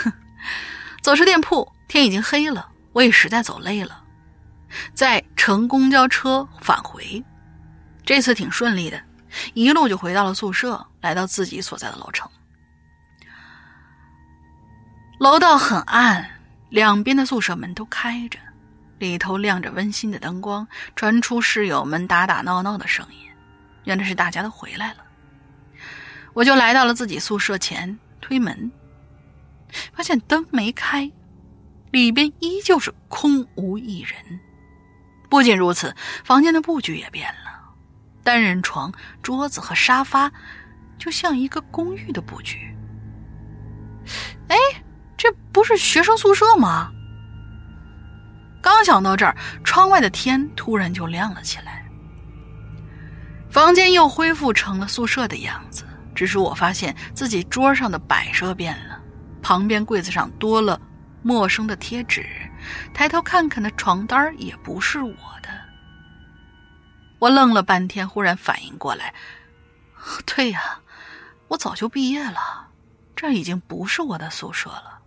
[1.02, 4.04] 走出店铺，天已经黑了，我也实在走累了，
[4.94, 7.26] 再乘公交车返回。
[8.06, 9.02] 这次挺顺利的，
[9.54, 12.30] 一路就回到了宿舍，来到自己所在的楼层。
[15.20, 16.30] 楼道很暗，
[16.70, 18.40] 两边的宿舍门都开着。
[19.00, 23.30] 里头亮着温馨的灯光，传出室友们打打闹闹的声音，
[23.84, 25.04] 原来是大家都回来了。
[26.34, 28.72] 我就来到了自己宿舍前，推门，
[29.94, 31.12] 发现灯没开，
[31.92, 34.14] 里边依旧是空无一人。
[35.30, 37.47] 不仅如此，房间的布局也变了，
[38.28, 38.92] 单人床、
[39.24, 40.30] 桌子和沙发，
[40.98, 42.76] 就像一个公寓的布局。
[44.50, 44.58] 哎，
[45.16, 46.92] 这不是学生宿舍吗？
[48.62, 51.86] 刚想到这儿，窗外的天突然就亮了起来，
[53.50, 55.86] 房间又恢复成了宿舍的样子。
[56.14, 59.02] 只是我发现自己桌上的摆设变了，
[59.42, 60.78] 旁边柜子上多了
[61.24, 62.26] 陌生的贴纸，
[62.94, 65.37] 抬头看看的床单也不是我。
[67.20, 69.14] 我愣了半天，忽然反应过来，
[70.26, 70.80] 对呀，
[71.48, 72.68] 我早就毕业了，
[73.16, 75.00] 这已经不是我的宿舍了，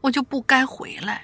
[0.00, 1.22] 我就不该回来。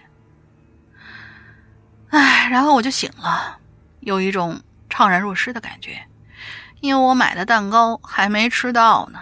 [2.11, 3.59] 唉，然后我就醒了，
[4.01, 6.07] 有一种怅然若失的感觉，
[6.81, 9.21] 因为我买的蛋糕还没吃到呢。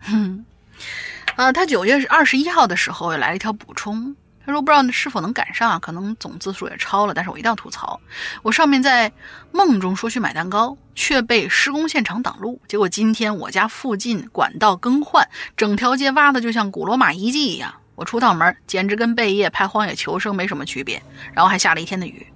[0.00, 0.44] 哼，
[1.36, 4.16] 啊，他九月二十一号的时候又来了一条补充，
[4.48, 8.00] 他说不知道是否能赶上啊，可能总字数也超了，但是我一定要吐槽，
[8.42, 9.12] 我上面在
[9.52, 17.74] 梦中说去买蛋糕，却被施工现场挡路，结果今天我家附近管道更换，整条街挖的就像古罗马遗迹一样。
[17.94, 21.02] 我出趟门，简直跟贝叶拍《荒野求生》没什么区别，
[21.34, 22.26] 然后还下了一天的雨。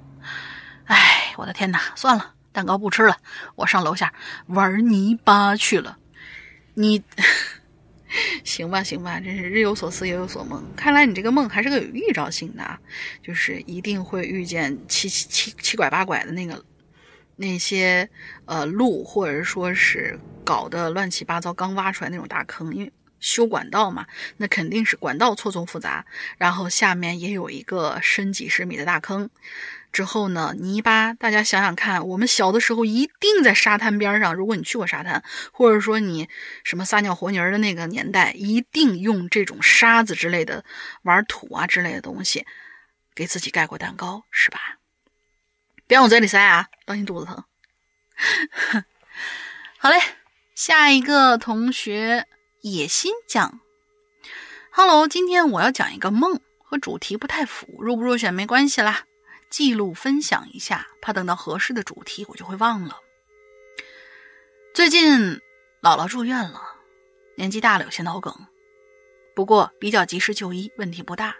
[0.84, 1.80] 哎，我的天哪！
[1.94, 3.16] 算了，蛋糕不吃了，
[3.54, 4.12] 我上楼下
[4.48, 5.96] 玩泥巴去了。
[6.74, 7.02] 你
[8.44, 10.64] 行吧，行吧，真是日有所思，夜有所梦。
[10.76, 12.78] 看来你这个梦还是个有预兆性的，
[13.22, 16.64] 就是一定会遇见七七七七拐八拐的那个
[17.36, 18.08] 那些
[18.44, 22.92] 呃路，或者说是搞得乱七八糟，刚挖出来那种大坑，因为。
[23.22, 24.04] 修管道嘛，
[24.38, 26.04] 那肯定是管道错综复杂，
[26.38, 29.30] 然后下面也有一个深几十米的大坑。
[29.92, 36.28] 之后呢，泥巴，大家想想看，我们小的时候一定在沙滩边上，如果你去过沙滩，或者说你
[36.64, 40.64] 什么撒尿和泥的那个年代，一定用这种沙子之类的
[41.02, 42.46] 玩土啊之类的东西，
[43.14, 44.78] 给自己盖过蛋糕，是吧？
[45.86, 47.44] 别往嘴里塞啊，当心肚子疼。
[49.78, 50.00] 好嘞，
[50.54, 52.26] 下一个同学。
[52.64, 53.58] 野心讲
[54.70, 59.02] ，Hello，今天我要讲一个梦，和主题不太符，入不入选没关系啦，
[59.52, 62.98] 记录分享一下，怕等到合适的主题我就会忘了。
[64.74, 65.40] 最近
[65.82, 66.60] 姥姥住院了，
[67.36, 68.34] 年纪大了有些脑梗，
[69.36, 71.36] 不过比较及时就医，问题不大。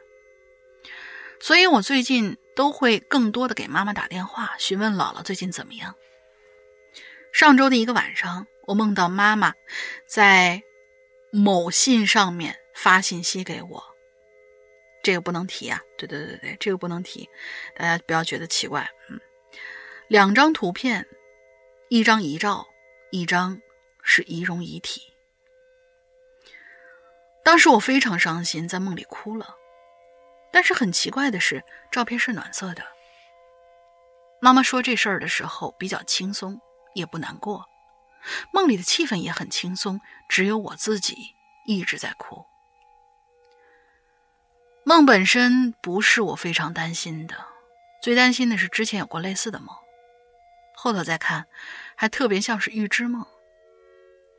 [1.40, 5.94] 所以我最近都会更多的给妈妈打电话，询问姥姥最近怎么样。
[7.32, 9.54] 上周的一个晚上，我梦到妈妈
[10.06, 10.62] 在。
[11.34, 13.91] 某信上面发信息给我，
[15.02, 15.80] 这个不能提啊！
[15.98, 17.28] 对对对对，这个不能提，
[17.74, 18.88] 大家不要觉得奇怪。
[19.08, 19.20] 嗯，
[20.08, 21.06] 两张图片，
[21.88, 22.68] 一张遗照，
[23.10, 23.60] 一张
[24.02, 25.02] 是仪容遗体。
[27.44, 29.56] 当时我非常伤心，在梦里哭了。
[30.52, 32.84] 但是很奇怪的是，照片是暖色的。
[34.40, 36.60] 妈妈说这事儿的时候比较轻松，
[36.94, 37.66] 也不难过。
[38.52, 41.16] 梦里的气氛也很轻松，只有我自己
[41.66, 42.44] 一直在哭。
[44.92, 47.34] 梦本身不是我非常担心的，
[48.02, 49.68] 最担心的是之前有过类似的梦，
[50.74, 51.46] 后头再看，
[51.96, 53.24] 还特别像是预知梦。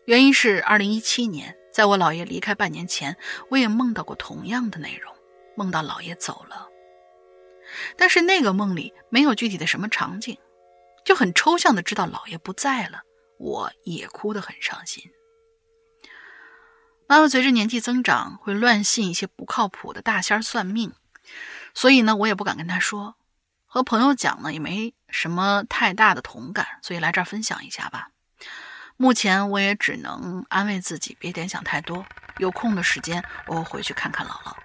[0.06, 3.18] 原因是二零一七年，在我姥爷离开半年前，
[3.50, 5.12] 我也梦到过同样的内容，
[5.58, 6.68] 梦到姥爷走了，
[7.98, 10.38] 但是那个梦里没有具体的什么场景，
[11.04, 13.02] 就很抽象的知道姥爷不在了。
[13.40, 15.04] 我也哭得很伤心。
[17.08, 20.94] 妈妈随着年纪增长，会乱信一些不靠谱的大仙算命，
[21.74, 23.16] 所以呢，我也不敢跟她说。
[23.66, 28.10] 和朋友讲呢，也没什么太大的同感，所以来这儿分享一下吧。
[28.98, 32.06] 目前我也只能安慰自己，别联想太多。
[32.38, 34.56] 有空的时间，我会回去看看姥姥。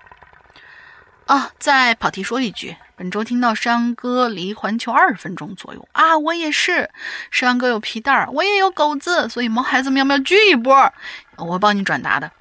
[1.29, 2.75] 啊，再跑题说一句。
[2.97, 6.89] 本周听到山哥离环球二十分钟左右啊，我也是。
[7.31, 10.91] 山哥有皮蛋，我也有狗子，所以毛孩子们要不要聚一波？
[11.37, 12.33] 我会帮你转达的。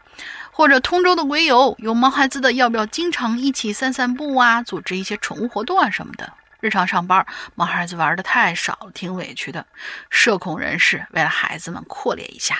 [0.51, 4.63] 或者通州的鬼友有毛孩子的，要不要经常一起散散步啊？
[4.63, 6.31] 组织一些宠物活动啊什么的。
[6.61, 9.65] 日常上班，毛孩子玩的太少了，挺委屈的。
[10.09, 12.59] 社恐人士为了孩子们扩列一下，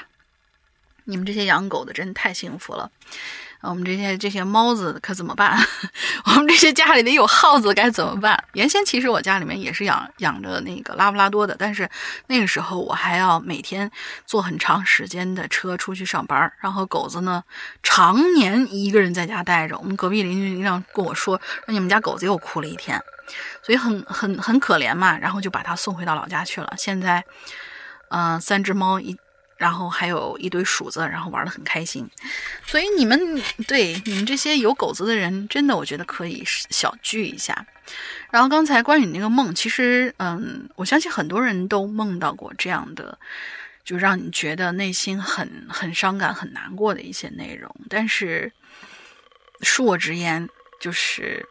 [1.06, 2.92] 你们这些养狗的真的太幸福了。
[3.70, 5.58] 我们这些这些猫子可怎么办？
[6.26, 8.42] 我们这些家里的有耗子该怎么办？
[8.54, 11.90] 原先其实我家里面也是养养着那个拉布拉多的，但是
[12.28, 13.92] 那个时候我还要每天
[14.26, 17.44] 坐很长时间的车出去上班，然后狗子呢
[17.84, 19.78] 常年一个人在家待着。
[19.78, 23.02] 我们隔壁邻居经常跟我说说你们家狗子又哭了一天，
[23.62, 26.74] 所以很很很可怜嘛，然后就把它送回到老家去了。
[26.78, 27.24] 现在，
[28.10, 29.18] 嗯，三只猫一。
[29.58, 32.08] 然后还有一堆鼠子，然后玩的很开心，
[32.66, 33.20] 所以你们
[33.68, 37.66] 对你们这些有狗子的人，真的我觉得可以小聚一下。
[38.30, 43.18] 然后刚才关于你那个梦，其实嗯，我相信很多人都梦到过这样的，
[43.84, 47.74] 就让你觉得内心很很伤感、很难过的一些内容。
[47.90, 48.52] 但是
[49.62, 50.48] 恕我直言，
[50.80, 51.46] 就是。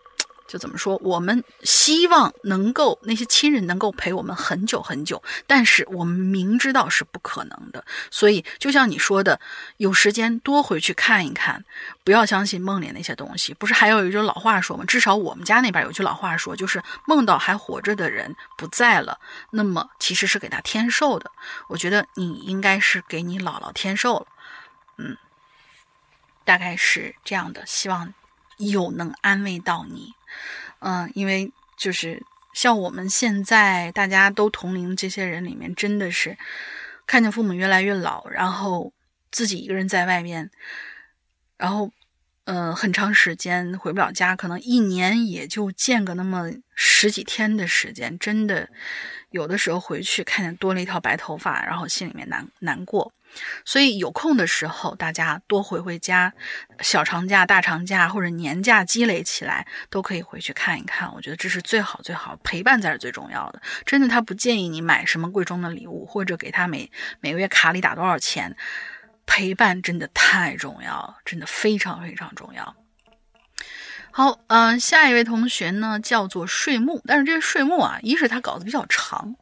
[0.47, 7.85] 就怎么说，我们希望能够那些亲人能够陪我们很久很久，但是我们明知道是不可能的。
[8.11, 9.41] 所以，就像你说的，
[9.79, 11.65] 有时间多回去看一看，
[12.05, 13.53] 不要相信梦里那些东西。
[13.55, 14.85] 不是还有一句老话说吗？
[14.85, 19.19] 至少我们家那边有句老话说，就是梦到还活着的人不在了，
[19.51, 21.31] 那么其实是给他添寿的。
[21.69, 24.27] 我觉得你应该是给你姥姥添寿了，
[24.99, 25.17] 嗯，
[26.45, 27.65] 大概是这样的。
[27.67, 28.15] 希望
[28.59, 30.13] 有能安慰到你。
[30.81, 32.23] 嗯，因为就是
[32.55, 36.37] 像我们现在大家都同龄这些人里面，真的是
[37.07, 38.93] 看见父母越来越老，然后
[39.31, 40.51] 自己一个人在外面，
[41.57, 41.91] 然后
[42.45, 48.69] 嗯，很长时间回不了家，可能一年也就见个那么十几天的时间，真的
[49.31, 53.13] 有的时候回去看见多了一条白头发，然后心里面难难过。
[53.65, 56.33] 所以有空的时候，大家多回回家，
[56.81, 61.13] 小长假、大长假或者年假积累起来，都可以回去看一看。
[61.15, 63.61] 我觉得这是最好最好，陪伴才是最重要的。
[63.85, 68.57] 真的，他不建议你买什么贵重的礼物，或者给他每每个月卡里打多少钱，
[69.27, 72.75] 陪伴真的太重要了，真的非常非常重要。
[74.17, 79.37] 好，嗯，下一位同学呢叫做睡木，但是这个睡木啊，一是他稿子比较长，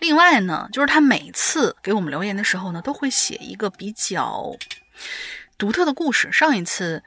[0.00, 4.50] 另外呢，就是他每次给我们留言的时候呢，都会写一个比较
[5.56, 6.32] 独特的故事。
[6.32, 7.00] 上一次，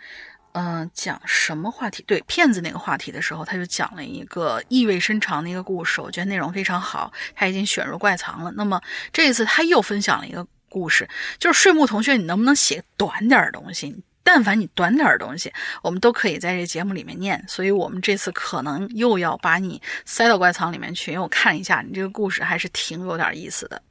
[0.53, 2.01] 嗯，讲什么话题？
[2.03, 8.53] 对，骗子那个话题的时候，他就讲了一个意味深长的一个故事，我觉得内容非常好，他已经选入怪藏了。
[8.55, 14.01] 那么这一次他又分享了一个故事，就是睡木同学，你能不能写短点东西？
[14.23, 17.43] 但凡你短点儿东西，我们都可以在这节目里面念。
[17.47, 23.81] 所以，我们这次可能又要把你塞到怪藏里面去，因为我看一下你这个故事还是挺有点意思的。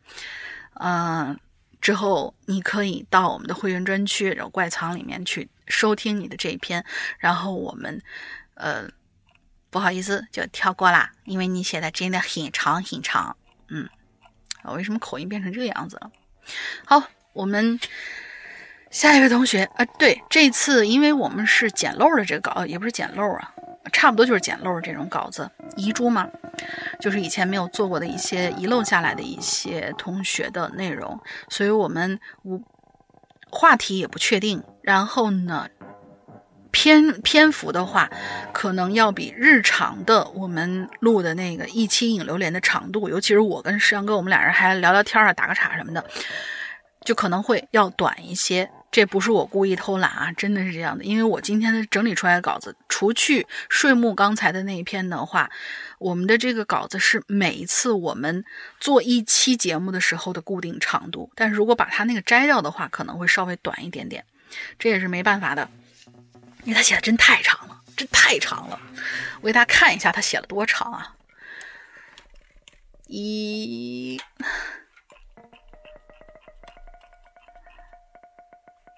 [0.74, 1.38] 嗯，
[1.80, 6.84] 之后你可以到我们的会员专区，然后怪藏里面去收听你的这一篇。
[7.18, 8.00] 然后我们，
[8.54, 8.88] 呃，
[9.68, 13.36] 不好意思，就跳过啦，因为你写的真的很长很长。
[13.68, 13.88] 嗯，
[14.62, 16.10] 我为什么口音变成这个样子了？
[16.84, 17.78] 好，我们。
[18.90, 23.54] 下一位同学啊，对，这次因为我们是捡漏的这个稿，也不是捡漏啊，
[23.92, 26.28] 差不多就是捡漏这种稿子遗珠嘛，
[26.98, 32.60] 就是以前没有做过的一些遗漏下来的一些同学的内容，所以我们无
[33.48, 35.68] 话题也不确定，然后呢，
[36.72, 38.10] 篇篇幅的话，
[38.52, 46.04] 可能要比日常的我们录的那个一期影流连的长度，尤其是我跟石阳哥，我们俩人还聊聊天啊，打个岔什么的，
[47.04, 48.68] 就可能会要短一些。
[48.92, 51.04] 这不是我故意偷懒啊，真的是这样的。
[51.04, 55.48] 因为我今天的整理出来的稿子，除去睡木刚才的那一篇的话，
[55.98, 58.44] 我们的这个稿子是每一次我们
[58.80, 61.30] 做一期节目的时候的固定长度。
[61.36, 64.24] 但是如果把它那个摘掉的话，可能会稍微短一点点。
[64.76, 65.70] 这也是没办法的，
[66.64, 68.80] 因为他写的真太长了，真太长了。
[69.40, 71.14] 我给大家看一下他写了多长啊，
[73.06, 74.20] 一。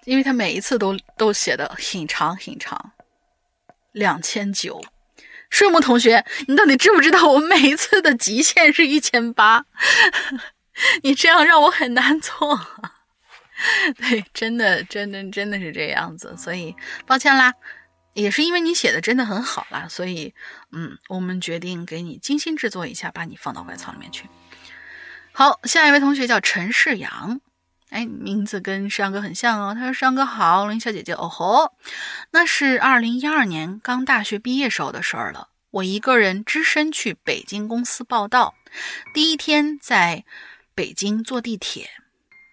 [0.05, 2.91] 因为他每一次都都写的很长很长，
[3.91, 4.81] 两千九，
[5.49, 9.65] 睡木同学，你到底知不知道我每一次的极限是一千八？
[11.03, 12.59] 你这样让我很难做。
[13.97, 17.53] 对，真的，真的，真的是这样子，所以抱歉啦，
[18.13, 20.33] 也是因为你写的真的很好啦，所以
[20.71, 24.27] 嗯，我们决定给你精心制作一下，把你放到外仓里面去。
[25.31, 27.39] 好，下一位同学叫陈世阳。
[27.93, 29.75] 哎，名字跟山哥很像哦。
[29.75, 31.73] 他说：“山哥好，林小姐姐，哦吼，
[32.31, 35.49] 那是二零一二年刚大学毕业时候的事儿了。
[35.69, 38.55] 我一个人只身去北京公司报道，
[39.13, 40.25] 第一天在
[40.73, 41.91] 北京坐地铁，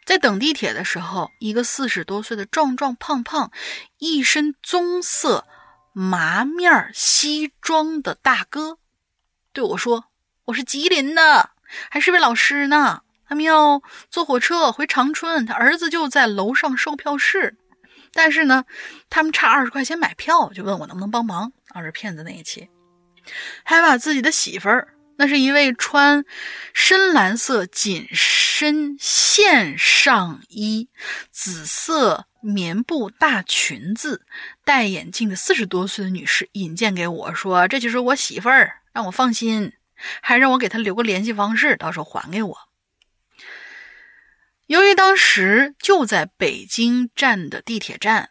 [0.04, 3.50] 在等地铁的时候，一个四十多岁的壮壮胖胖、
[3.96, 5.46] 一身棕色
[5.94, 8.76] 麻面西装的大哥
[9.54, 10.04] 对我说
[10.44, 11.52] ：‘我是吉林的，
[11.88, 17.56] 还是位老师呢。’”他们要坐火车回长春，他儿子就在楼上售票室，
[18.12, 18.64] 但是呢，
[19.08, 21.52] 他们差二十块钱买票，就问我能不能帮忙。
[21.68, 22.68] 啊，是骗子那一期，
[23.62, 26.24] 还把自己的媳妇儿，那是一位穿
[26.74, 30.88] 深蓝色紧身线上衣、
[31.30, 34.26] 紫色棉布大裙子、
[34.64, 39.72] 戴眼镜的四十多岁的女士引荐给我，说这就是我媳妇儿，让我放心，
[40.20, 42.58] 还让我给她留个联系方式，到时候还给我。
[44.70, 48.30] 由于当时就在北京站的地铁站，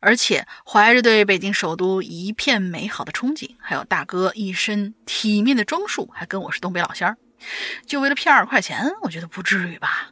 [0.00, 7.16] 而且怀着对北京首都一片美好的憧憬，还有大哥一身体面的装束，还跟我是东北老乡儿，
[7.86, 10.10] 就为了骗二块钱，我觉得不至于吧？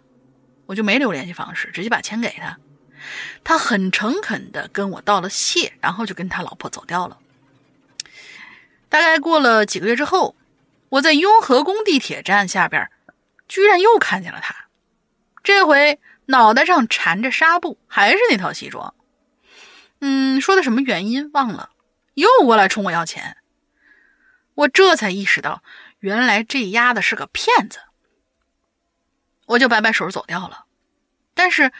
[0.64, 2.56] 我就没留联系方式，直接把钱给他。
[3.44, 7.18] 他很诚恳的跟我道了谢，然后就跟他老婆走掉了。
[8.88, 10.34] 大概过了几个月之后，
[10.88, 12.90] 我在雍和宫地铁站下边，
[13.46, 14.59] 居然又看见了他。
[15.42, 18.94] 这回脑袋上缠着纱布，还是那套西装。
[20.00, 21.70] 嗯，说的什么原因忘了，
[22.14, 23.36] 又过来冲我要钱。
[24.54, 25.62] 我这才意识到，
[25.98, 27.78] 原来这丫的是个骗子。
[29.46, 30.64] 我就摆摆手走掉了，
[31.34, 31.72] 但是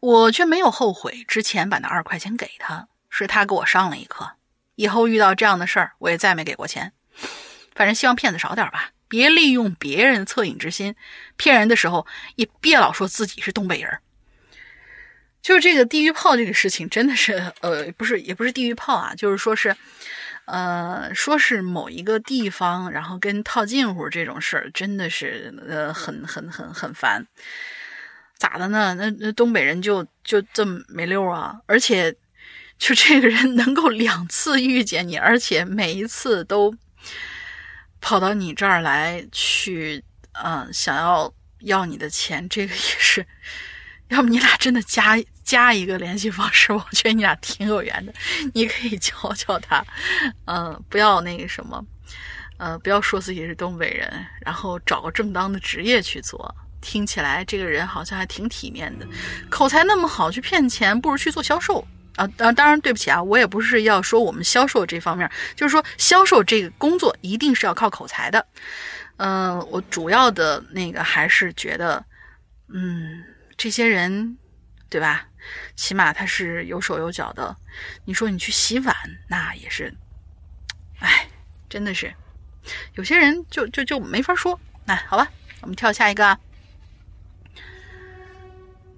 [0.00, 4.32] 我却没有后悔之前把那二块钱给他，是他给我上了一课。
[4.74, 6.92] 以后遇到这样的事儿，我也再没给过钱。
[7.74, 10.92] 反正希望骗子少点吧，别利用别人恻隐之心
[11.36, 12.04] 骗人的时候，
[12.34, 13.98] 也别老说自己是东北人。
[15.40, 19.76] 就是这个地狱炮这个事情，真的是呃，不是也不是地狱炮啊，就是说是，
[20.46, 27.24] 呃，说是某一个地方，然后跟套近乎这种事儿，真的是呃很很很很烦。
[28.36, 28.96] 咋的呢？
[28.98, 31.54] 那那东北人就就这么没溜啊？
[31.66, 32.12] 而且。
[32.76, 36.74] 就这个人能够两次遇见你，而且每一次都
[38.04, 40.04] 跑到你这儿来去，
[40.44, 43.26] 嗯，想要要你的钱，这个也是。
[44.08, 46.70] 要不你俩真的加加一个联系方式？
[46.70, 48.12] 我觉得你俩挺有缘的，
[48.52, 49.82] 你可以教教他，
[50.44, 51.82] 嗯，不要那个什么，
[52.58, 56.54] 呃，不要说自己是东北人，然后找个正当的职业去做。
[56.82, 59.08] 听起来这个人好像还挺体面的，
[59.48, 61.82] 口才那么好，去骗钱不如去做销售。
[62.16, 68.46] 啊，当当然对不起啊，我也不是要说我们销售这方面，就是说销售这个工作一定是要靠口才的。
[69.16, 72.04] 嗯，我主要的那个还是觉得，
[72.68, 73.24] 嗯，
[73.56, 74.38] 这些人，
[74.88, 75.26] 对吧？
[75.76, 77.56] 起码他是有手有脚的。
[78.04, 78.94] 你说你去洗碗，
[79.28, 79.92] 那也是，
[81.00, 81.28] 哎，
[81.68, 82.14] 真的是，
[82.94, 84.58] 有些人就就就没法说。
[84.84, 85.28] 那好吧，
[85.62, 86.26] 我们跳下一个。
[86.26, 86.38] 啊。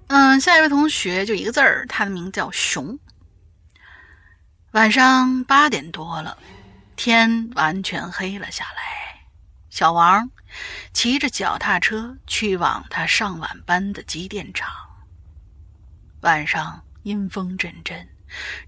[0.07, 2.97] 嗯，下一位同学就一个字儿，他的名字叫熊。
[4.77, 6.37] 晚上八点多了，
[6.95, 9.25] 天完全黑了下来。
[9.71, 10.29] 小王
[10.93, 14.69] 骑着脚踏车去往他上晚班的机电厂。
[16.21, 18.07] 晚上阴风阵阵，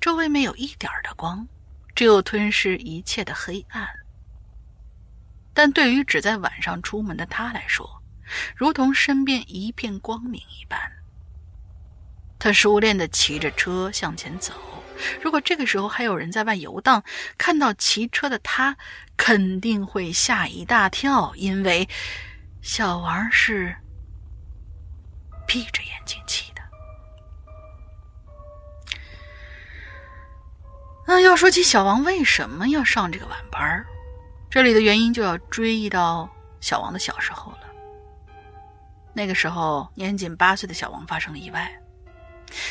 [0.02, 1.48] 周围没有一点的光，
[1.94, 3.88] 只有吞噬一切的黑暗。
[5.54, 8.02] 但对于只在晚上出门的他来说，
[8.56, 10.82] 如同身边一片光明一般。
[12.40, 14.52] 他熟练地骑着车向前走。
[15.22, 17.04] 如果这个时候还有人在外游荡，
[17.38, 18.76] 看到骑车的他，
[19.16, 21.88] 肯定会吓一大跳，因为
[22.62, 23.76] 小王是
[25.48, 26.62] 闭着眼睛骑的。
[31.08, 33.86] 那要说起小王为什么要上这个晚班
[34.50, 36.30] 这里的原因就要追忆到
[36.62, 37.60] 小王的小时候了。
[39.14, 41.72] 那个时候，年仅八岁的小王发生了意外，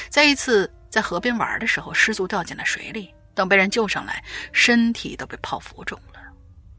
[0.08, 0.70] 在一次。
[0.90, 4.22] 在河边玩的时候失足掉进了水里，等被人救上来，
[4.52, 6.20] 身体都被泡浮肿了。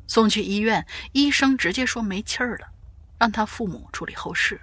[0.07, 2.67] 送去医院，医生直接说没气儿了，
[3.19, 4.59] 让他父母处理后事。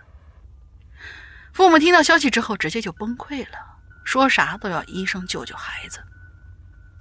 [1.53, 3.59] 父母听到消息之后，直接就崩溃了，
[4.05, 6.01] 说啥都要医生救救孩子。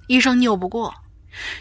[0.06, 0.94] 医生拗不过，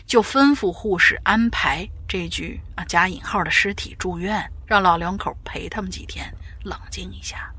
[0.06, 6.32] 就吩咐护士安排这具啊加引号的尸体住院，让老两口陪他们几天，
[6.64, 7.52] 冷静一下。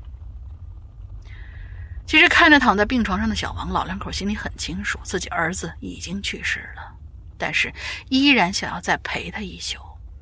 [2.07, 6.95] 其实看着躺在病床上的小王，老两口心里很清楚，自己儿子已经去世了，
[7.37, 7.71] 但是
[8.07, 9.77] 依然想要再陪他一宿，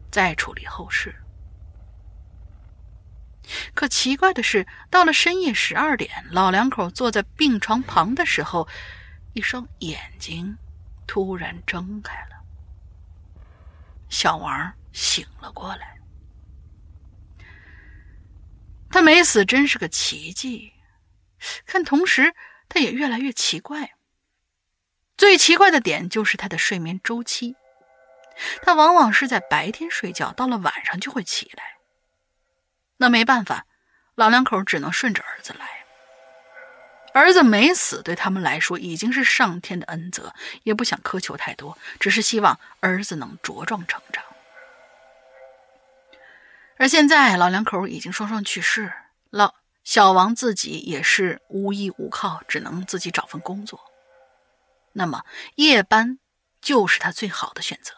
[0.09, 1.15] 再处理后事。
[3.75, 8.67] 可奇怪的是，到了深夜十二点，老两口坐在病床旁的时候，
[9.33, 10.57] 一双眼睛
[11.05, 12.35] 突然睁开了。
[14.09, 15.99] 小王醒了过来，
[18.89, 20.71] 他没死，真是个奇迹。
[21.65, 22.33] 看，同时
[22.69, 23.95] 他也越来越奇怪。
[25.17, 27.55] 最奇怪的点就是他的睡眠周期，
[28.61, 31.77] 他往往是在白天睡觉，到了晚上就会起来。
[32.97, 33.65] 那没办法，
[34.15, 35.85] 老两口只能顺着儿子来。
[37.13, 40.33] 儿子没死，对他们来说已经是上天的恩泽，
[40.63, 44.21] 也不想苛求太多，只是希望儿子能茁壮成长。
[46.77, 48.91] 而现在，老两口已经双双去世，
[49.29, 49.55] 老。
[49.85, 53.79] 小王自己也是无依无靠，只能自己找份工作。
[54.93, 55.23] 那么
[55.55, 56.17] 夜班
[56.59, 57.93] 就是他最好的选择。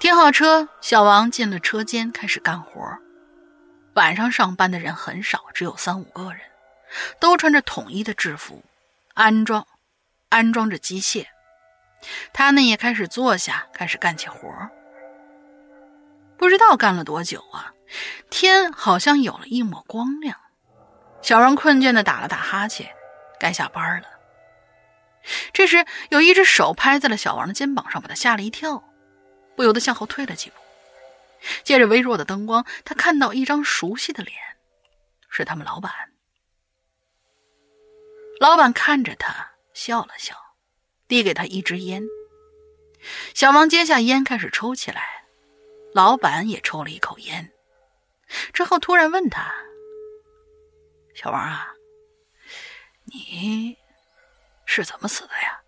[0.00, 2.98] 停好车，小王进了车间，开始干活。
[3.94, 6.40] 晚上上班的人很少，只有三五个人，
[7.20, 8.64] 都穿着统一的制服，
[9.14, 9.64] 安装
[10.28, 11.24] 安装着机械。
[12.32, 14.48] 他呢也开始坐下，开始干起活。
[16.36, 17.72] 不知道干了多久啊。
[18.30, 20.38] 天好像有了一抹光亮，
[21.22, 22.94] 小王困倦的打了打哈欠，
[23.38, 24.08] 该下班了。
[25.52, 28.82] 这时，有一只手拍在了小王的肩膀上，把他吓了一跳，
[29.56, 30.56] 不由得向后退了几步。
[31.64, 34.36] 借着微弱的灯光，他看到一张熟悉的脸，
[35.28, 35.92] 是他们老板。
[38.40, 40.34] 老板看着他笑了笑，
[41.08, 42.02] 递给他一支烟。
[43.34, 45.24] 小王接下烟，开始抽起来。
[45.94, 47.50] 老板也抽了一口烟，
[48.52, 49.54] 之后突然问他
[51.14, 51.74] ：“小王啊，
[53.04, 53.76] 你
[54.64, 55.60] 是怎么死的呀？”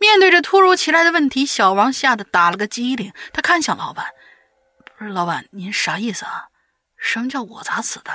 [0.00, 3.12] 面对着突如其来的问题，小王吓得打了个激灵。
[3.32, 4.12] 他看向老板
[4.98, 6.50] ：“不是老板，您啥意思啊？
[6.96, 8.12] 什么叫我咋死的？”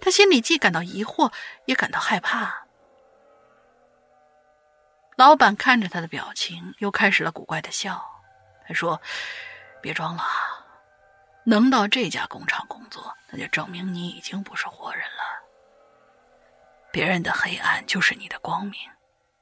[0.00, 1.32] 他心里既感到疑惑，
[1.66, 2.66] 也感到害怕。
[5.16, 8.17] 老板看着他的表情，又开始了古怪的笑。
[8.68, 9.00] 他说
[9.80, 10.22] ：“别装了，
[11.44, 15.40] 能到这家工厂工作，那就证明你已经不是活人了。
[16.92, 18.74] 别人的黑暗就是你的光明，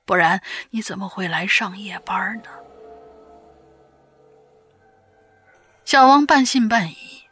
[0.04, 2.50] 不然你怎么会来上夜班呢？”
[5.84, 7.24] 小王半信半疑，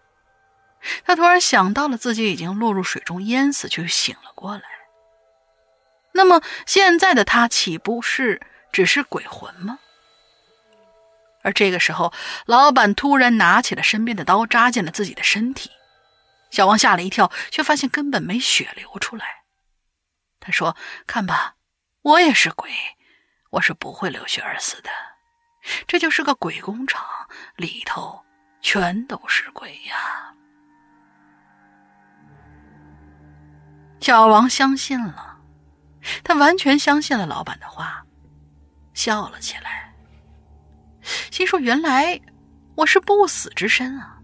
[1.04, 4.64] 他突然想到了自己已经落入水中淹死，却又醒了过来。
[6.12, 8.40] 那么现在的他岂不是
[8.72, 9.80] 只是鬼魂吗？
[11.44, 12.12] 而这个时候，
[12.46, 15.70] 老板突然拿起了身边的刀，扎进了自己的身体。
[16.50, 19.44] 小王吓了一跳，却发现根本没血流出来。
[20.40, 20.76] 他说
[21.06, 21.56] ：“看吧，
[22.02, 22.70] 我也是鬼，
[23.50, 24.90] 我是不会流血而死的。
[25.86, 27.04] 这就是个鬼工厂，
[27.56, 28.24] 里头
[28.60, 30.32] 全都是鬼呀。”
[34.00, 35.32] 小王相信了。
[36.22, 38.04] 他完全相信了老板的话，
[38.92, 39.83] 笑了起来，
[41.30, 42.18] 心说：“原来
[42.74, 44.18] 我是不死之身啊！”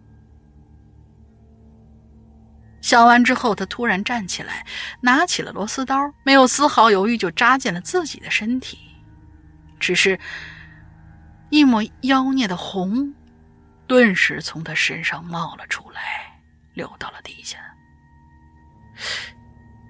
[2.81, 4.67] 笑完之后，他突然站起来，
[5.03, 8.79] 拿起了螺丝刀，没有丝毫犹豫就扎进了自己的身体。
[9.79, 10.19] 只是，
[11.51, 13.15] 一抹妖孽的红，
[13.87, 16.41] 顿时从他身上冒了出来，
[16.73, 17.59] 流到了地下。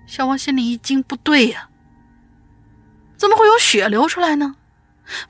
[0.07, 1.69] 小王心里一惊，不对呀！
[3.17, 4.57] 怎么会有血流出来呢？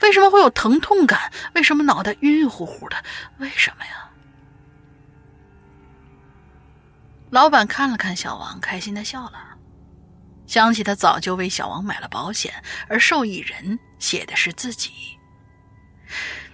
[0.01, 1.33] 为什么会有疼痛感？
[1.55, 2.97] 为什么脑袋晕晕乎乎的？
[3.39, 4.09] 为什么呀？
[7.31, 9.57] 老板看了看小王，开心的笑了，
[10.47, 12.53] 想起他早就为小王买了保险，
[12.89, 14.91] 而受益人写的是自己，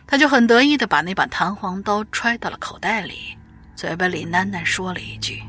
[0.07, 3.39] 他就很得意的把那把弹簧刀揣到了口袋里，
[3.75, 5.43] 嘴巴里喃喃说了一句：“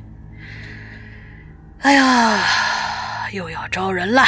[1.83, 4.23] 哎呀，又要招人了。”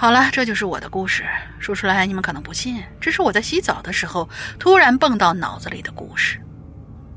[0.00, 1.24] 好了，这就是我的故事。
[1.58, 6.40] 说出来你们可能不信，这是我在洗澡的时候突然蹦到脑子里的故事。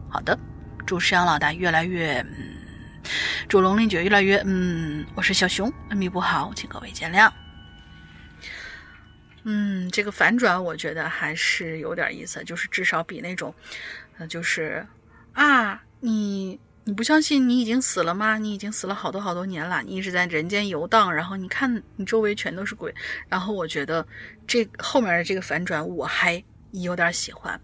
[0.09, 0.35] 好的，
[0.83, 2.19] 祝石阳老大越来越……
[2.21, 2.57] 嗯，
[3.47, 4.41] 祝龙鳞卷越来越……
[4.47, 7.31] 嗯，我是小熊，文笔不好，请各位见谅。
[9.43, 13.53] 嗯，这个反转我觉得还是有点意思，就是至少比那种，
[14.17, 14.83] 呃，就是
[15.33, 16.59] 啊，你。
[16.83, 18.37] 你不相信你已经死了吗？
[18.37, 22.93] 你已经死了好多好多年了，你一直在人间游荡，然后你看你周围全都是鬼，
[23.29, 24.05] 然后我觉得
[24.47, 27.59] 这后面的这个反转我还有点喜欢。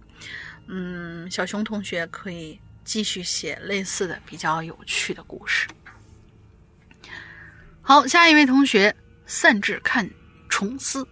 [0.67, 5.67] 嗯，小熊同学可以继续写类似的比较有趣的故事。
[7.81, 8.95] 好，下一位同学
[9.25, 10.07] 散志看
[10.47, 11.07] 重思。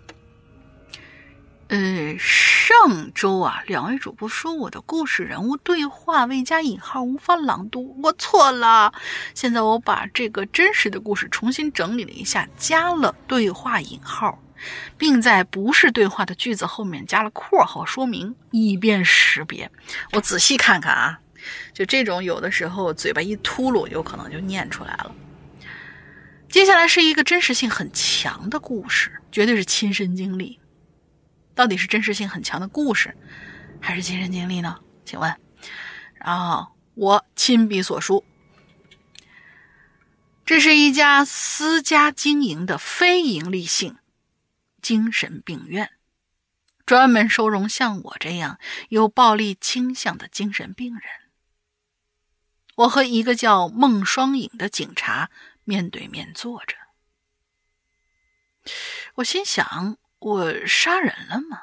[1.67, 8.93] 呃，上周啊，两位主播说我的故事人物对话未加引号，无法朗读，我错了。
[9.33, 14.39] 现在我把这个真实的故事重新整理了一下，加了对话引号，
[14.95, 19.71] 并在不是对话的句子后面加了括号说明，以便识别。
[20.11, 21.19] 我仔细看看啊，
[21.73, 25.11] 就这种有的时候嘴巴一秃噜，有可能就念出来了。
[26.47, 30.59] 接下来是一个真实性很强的故事，绝对是亲身经历。
[31.55, 33.15] 到底是真实性很强的故事，
[33.81, 34.81] 还是亲身经历呢？
[35.05, 35.39] 请问，
[36.15, 38.25] 然后我亲笔所书，
[40.45, 43.97] 这是一家私家经营的非营利性
[44.81, 45.91] 精神病院，
[46.85, 51.03] 专门收容像我这样有暴力倾向的精神病人。
[52.75, 55.29] 我和一个叫孟双影的警察
[55.63, 56.75] 面对面坐着，
[59.15, 59.97] 我心想。
[60.25, 61.61] 我杀人了吗？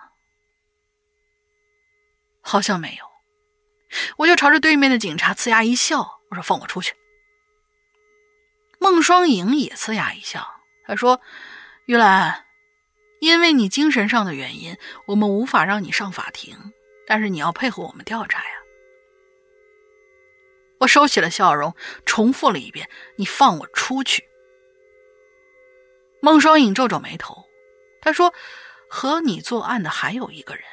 [2.43, 3.05] 好像没有。
[4.19, 6.95] 我就朝着对面的警察呲牙一笑，我说：“放我出去。”
[8.79, 10.49] 孟双影也呲牙一笑，
[10.87, 11.21] 他说
[11.87, 12.47] ：“玉兰，
[13.19, 16.57] 因为你精神上的原因，我们无法让你上法庭。
[17.05, 18.55] 但是你要配合我们调查呀。
[20.79, 21.75] 我收起了笑容，
[22.07, 22.89] 重复了一遍
[23.19, 24.23] ：“你放我出去。”
[26.23, 27.45] 孟双影皱皱眉头，
[28.03, 28.35] 他说
[28.91, 30.65] ：“和你作案的还有一个人，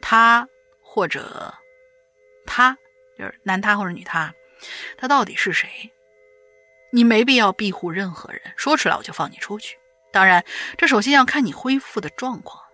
[0.00, 0.48] 他
[0.82, 1.54] 或者
[2.46, 2.76] 他，
[3.16, 4.34] 就是男他或者女他，
[4.96, 5.92] 他到底是谁？
[6.90, 9.78] 你没必要庇护任何人，说出来我就放你出去。
[10.10, 10.44] 当然，
[10.78, 12.64] 这首先要看你恢复的状况。”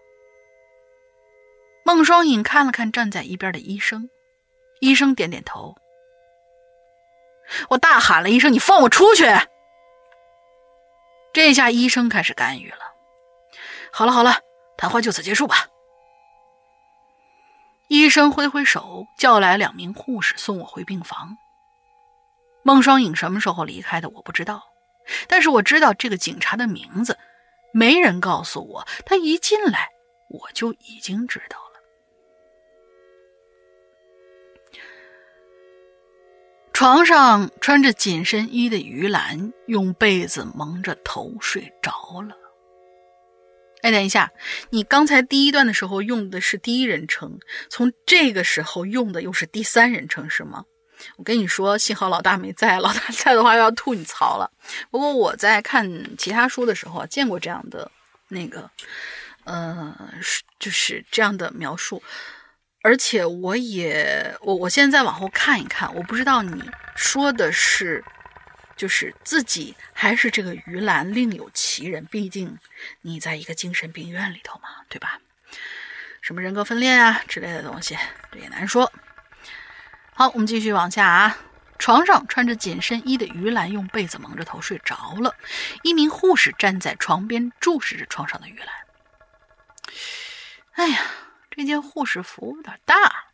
[1.85, 4.09] 孟双影看了看站在一边的医生，
[4.79, 5.75] 医生点点头。
[7.71, 9.25] 我大喊了一声：“你放我出去！”
[11.35, 12.92] 这下医生开始干预了。
[13.95, 14.35] 好了好了，
[14.79, 15.67] 谈话就此结束吧。
[17.89, 21.37] 医生挥挥手，叫来两名护士送我回病房。
[22.63, 24.63] 孟双影什么时候离开的我不知道，
[25.29, 27.19] 但是我知道这个警察的名字，
[27.75, 28.87] 没人告诉我。
[29.05, 29.91] 他一进来，
[30.31, 31.81] 我就已经知道了。
[36.73, 42.35] 床上穿着紧身衣的于兰用被子蒙着头睡着了。
[43.83, 44.31] 哎，等一下，
[44.71, 50.65] 你刚才第一段的时候用的是第一人称，从这个时候用的又是第三人称，是吗？
[51.17, 54.49] 我跟你说，幸好老大没在，老大 在的话要吐你槽了。
[54.91, 57.91] 不过我在看其他书的时候见过这样的
[58.29, 58.71] 那个，
[59.43, 59.93] 呃，
[60.61, 62.01] 就是这样的描述。
[62.85, 66.63] 而且我也我我现在往后看一看，我不知道你
[66.95, 68.05] 说的是，
[68.77, 72.05] 就是自己还是这个于兰另有其人。
[72.07, 72.59] 毕竟
[73.01, 75.21] 你在一个精神病院里头嘛，对吧？
[76.21, 77.97] 什么人格分裂啊之类的东西，
[78.31, 78.93] 这也难说。
[80.15, 81.37] 好，我们继续往下啊。
[81.79, 85.35] 床上穿着紧身衣的于兰用被子蒙着头睡着了，
[85.83, 88.69] 一名护士站在床边注视着床上的于兰。
[90.73, 91.01] 哎呀！
[91.55, 93.27] 这件护士服有点大。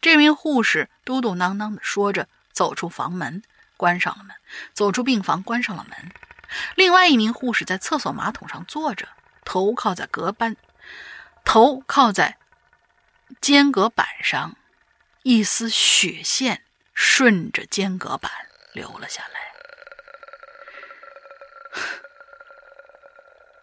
[0.00, 3.42] 这名护士嘟嘟囔囔的说着，走出房门，
[3.82, 4.36] 关上了门，
[4.72, 6.12] 走出病房，关上了门。
[6.76, 9.08] 另外一名护士在厕所马桶上坐着，
[9.44, 10.56] 头靠在隔板，
[11.44, 12.38] 头靠在
[13.40, 14.56] 间隔板上，
[15.24, 16.62] 一丝血线
[16.94, 18.30] 顺着间隔板
[18.72, 19.40] 流了下来。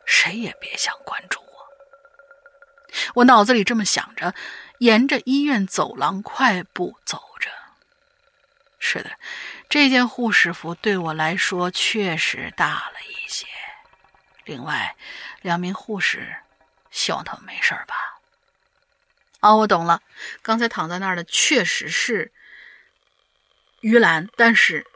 [0.05, 1.39] 谁也别想关注。
[3.13, 4.33] 我我脑子里这么想着，
[4.79, 7.49] 沿着医院走廊快步走着。
[8.79, 9.11] 是的，
[9.69, 13.45] 这件护士服对我来说确实大了一些。
[14.43, 14.95] 另外，
[15.43, 16.37] 两名护士，
[16.89, 18.19] 希望他们没事吧？
[19.41, 20.01] 哦，我懂了，
[20.41, 22.31] 刚才躺在那儿的确实是
[23.81, 24.87] 于兰，但是，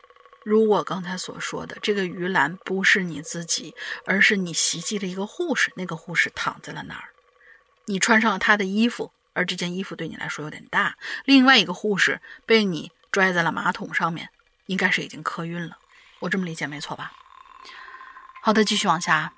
[0.44, 3.76] 如我刚才所说的，这个于兰不是你自己，
[4.08, 7.10] 而是你袭击了一个护士，那个护士躺在了那儿。
[7.86, 10.98] 你穿上了他的衣服，而这件衣服对你来说有点大。
[11.26, 14.30] 另外一个护士被你拽在了马桶上面，
[14.66, 15.78] 应该是已经磕晕了。
[16.20, 17.12] 我这么理解没错吧？
[18.42, 19.34] 好的，继续往下。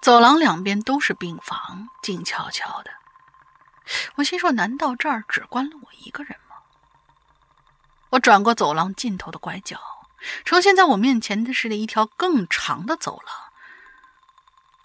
[0.00, 2.90] 走廊两边都是病房，静悄悄的。
[4.14, 6.56] 我心说：难道这儿只关了我一个人吗？
[8.10, 9.78] 我转过走廊尽头的拐角，
[10.44, 13.34] 呈现在我面前的是一条更长的走廊。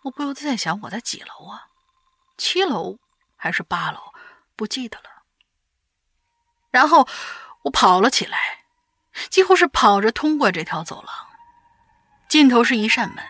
[0.04, 1.68] 我不由得在想，我在几楼啊？
[2.38, 3.00] 七楼
[3.38, 4.14] 还是八楼？
[4.56, 5.24] 不记得了。
[6.72, 7.08] 然后
[7.66, 8.38] 我跑了起来，
[9.30, 11.14] 几乎是跑着通过这条走廊。
[12.28, 13.24] 尽头是一扇门，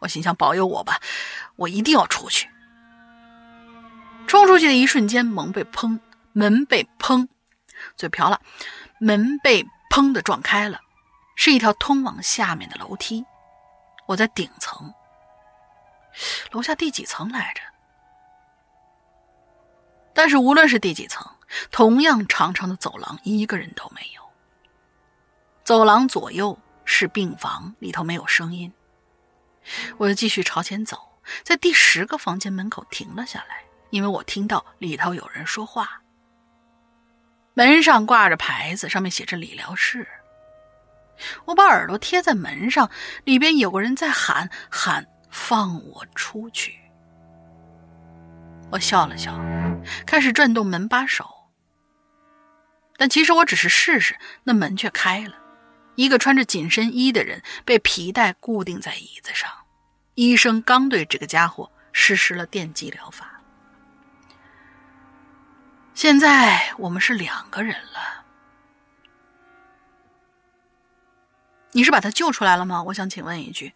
[0.00, 1.00] 我心想：保佑我吧，
[1.56, 2.50] 我一定要出去。
[4.26, 5.98] 冲出去的一瞬间，门被砰，
[6.32, 7.26] 门被砰，
[7.96, 8.40] 嘴瓢了，
[8.98, 10.80] 门被砰的撞开了，
[11.34, 13.24] 是一条通往下面的楼梯。
[14.06, 14.92] 我在顶层。
[16.50, 17.62] 楼下第几层来着？
[20.12, 21.26] 但是无论是第几层，
[21.70, 24.22] 同样长长的走廊，一个人都没有。
[25.64, 28.72] 走廊左右是病房，里头没有声音。
[29.98, 30.98] 我又继续朝前走，
[31.42, 36.02] 在第十个房间门口停了下来，因为我听到里头有人说话。
[37.54, 40.08] 门上挂着牌子，上面写着“理疗室”。
[41.46, 42.90] 我把耳朵贴在门上，
[43.24, 45.06] 里边有个人在喊喊。
[45.34, 46.78] 放我出去！
[48.70, 49.34] 我笑了笑，
[50.04, 51.26] 开始转动门把手。
[52.96, 55.34] 但其实我只是试试，那门却开了。
[55.94, 59.50] 一个穿着紧身衣的人被皮带固定在椅子上，
[60.14, 63.40] 医生刚对这个家伙实施了电击疗法。
[65.94, 68.24] 现在我们是两个人了。
[71.72, 72.82] 你是把他救出来了吗？
[72.84, 73.74] 我想请问一句。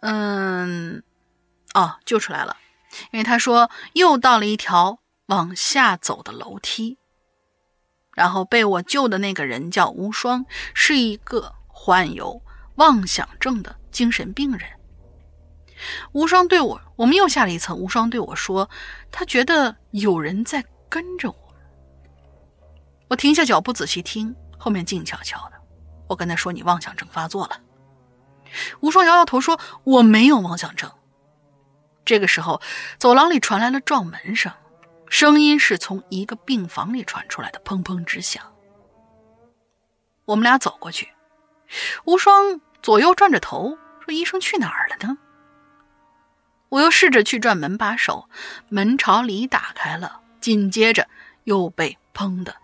[0.00, 1.02] 嗯，
[1.74, 2.56] 哦，救出来了，
[3.10, 6.96] 因为他说又到了一条往下走的楼梯。
[8.20, 10.44] 然后被我救的那个人叫无双，
[10.74, 12.42] 是一个患有
[12.74, 14.68] 妄想症的精神病人。
[16.12, 17.74] 无双对我，我们又下了一层。
[17.78, 18.68] 无双对我说，
[19.10, 21.54] 他觉得有人在跟着我。
[23.08, 25.52] 我停下脚步仔细听，后面静悄悄的。
[26.06, 27.58] 我跟他说：“你妄想症发作了。”
[28.80, 30.92] 无双摇摇头说：“我没有妄想症。”
[32.04, 32.60] 这个时候，
[32.98, 34.52] 走廊里传来了撞门声。
[35.10, 38.42] 声音是从一个病房里传出来的，砰砰直响。
[40.24, 41.12] 我们俩走过去，
[42.04, 45.18] 无双左右转着头说：“医生去哪儿了呢？”
[46.70, 48.28] 我又试着去转门把手，
[48.68, 51.08] 门朝里打开了，紧接着
[51.42, 52.54] 又被砰的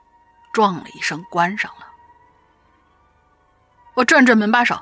[0.52, 1.88] 撞了一声关上了。
[3.94, 4.80] 我转转门把手，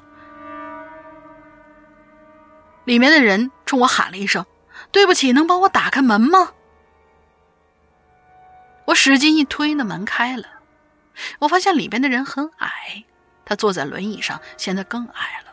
[2.84, 4.44] 里面的人冲我喊了一声
[4.92, 6.52] ：“对不起，能帮我打开门吗？”
[8.86, 10.46] 我使劲一推，那门开了。
[11.38, 13.04] 我发现里边的人很矮，
[13.44, 15.52] 他坐在轮椅上，显得更矮了。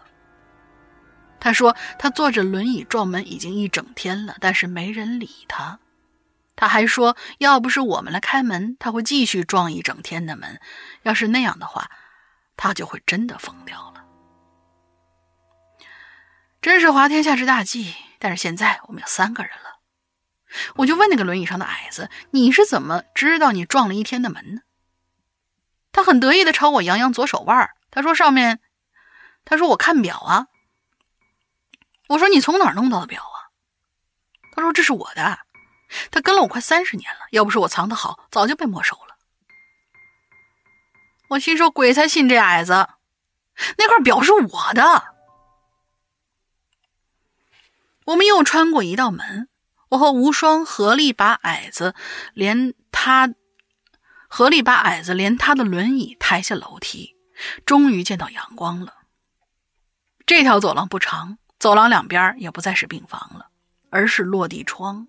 [1.39, 5.79] 他说他坐着轮椅撞门已经一整天了，但是没人理他。
[6.55, 10.59] 他还说，要不是我们来开门，他会继续撞一整天的门。
[11.03, 11.89] 要是那样的话，
[12.57, 14.03] 他就会真的疯掉了。
[16.61, 17.95] 真是滑天下之大稽。
[18.19, 19.70] 但是现在我们有三个人了。
[20.75, 24.61] 我就问那个轮椅上的矮子：“你是怎么知道你撞了一天的门呢？”
[25.93, 28.59] 他很得意的朝我扬扬左手腕他说：“上面，
[29.45, 30.47] 他说我看表啊。”
[32.09, 33.51] 我说：“你从哪儿弄到的表啊？”
[34.55, 35.39] 他说：“这是我的，
[36.11, 39.15] 他跟了我快三十年了，要不是我藏得好，早就被没收了。”
[41.29, 42.89] 我心说：“鬼才信这矮子，
[43.77, 45.15] 那块表是我的。”
[48.05, 49.47] 我们又穿过一道门。
[49.91, 51.93] 我和无双合力把矮子
[52.33, 53.33] 连他
[54.29, 57.17] 合力把矮子连他的轮椅抬下楼梯，
[57.65, 58.93] 终于见到阳光了。
[60.25, 63.47] 这条走廊不长，走廊两边也不再是病房了，
[63.89, 65.07] 而是落地窗。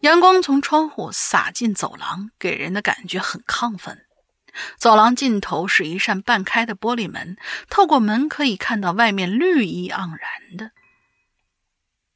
[0.00, 4.06] 阳光从窗户洒进走廊，给人的感觉很亢奋。
[4.78, 7.36] 走廊尽头是一扇半开的玻璃门，
[7.68, 10.70] 透过门可以看到外面绿意盎然的。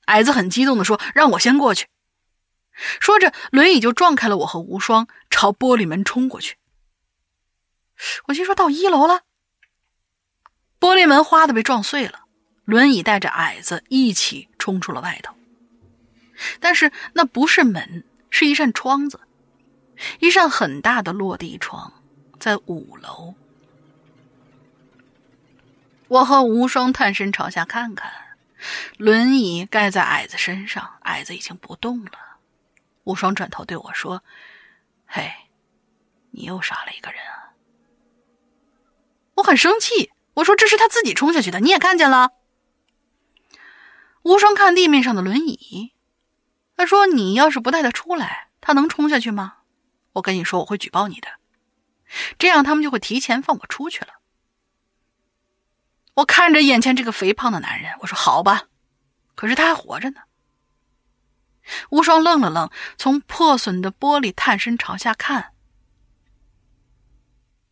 [0.08, 1.86] 矮子很激动地说：“让我先过去。”
[3.00, 6.56] 说着，轮椅就撞开了我和无双，朝玻璃门冲过去。
[8.26, 9.22] 我心说到一楼了，
[10.78, 12.20] 玻璃门哗的被撞碎了，
[12.64, 15.34] 轮椅带着矮子一起冲出了外头。
[16.60, 19.20] 但是那不是门，是一扇窗子，
[20.20, 21.92] 一扇很大的落地窗，
[22.38, 23.34] 在五楼。
[26.06, 28.27] 我和无双探身朝下看看。
[28.96, 32.12] 轮椅盖在矮子身上，矮子已经不动了。
[33.04, 34.22] 无双转头对我说
[35.06, 35.32] ：“嘿，
[36.30, 37.54] 你又杀了一个人啊！”
[39.36, 42.32] 我很生气，我说：“这是他自己冲下去的，你也看见了。”
[44.22, 45.94] 无双看地面上的轮椅，
[46.76, 49.58] 他说：“你要是不带他出来，他能冲下去吗？”
[50.14, 51.28] 我跟你说，我会举报你的，
[52.38, 54.17] 这样他们就会提前放我出去了。
[56.18, 58.64] 我看着眼前这个肥胖的男人，我说：“好吧。”
[59.36, 60.22] 可是他还活着呢。
[61.90, 65.52] 无双愣了愣，从破损的玻璃探身朝下看。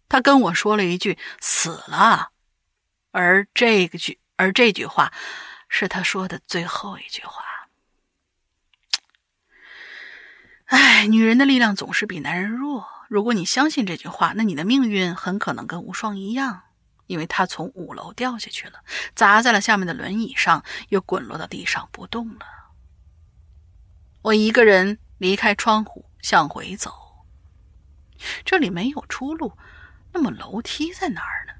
[0.08, 2.30] 他跟我说了一句“死了”，
[3.10, 5.12] 而这个句，而这句话
[5.68, 7.42] 是他说的最后一句话。
[10.66, 12.86] 哎，女人的力量总是比男人弱。
[13.08, 16.62] 如果你相信这句话，那你的命运很可能跟无双一样。
[17.06, 18.80] 因为他从五楼掉下去了，
[19.14, 22.46] 砸在了下面的轮椅上，又滚落到地上不动了。
[24.22, 26.92] 我一个人离开窗户向回走，
[28.44, 29.56] 这里没有出路，
[30.12, 31.52] 那么楼梯在哪儿呢？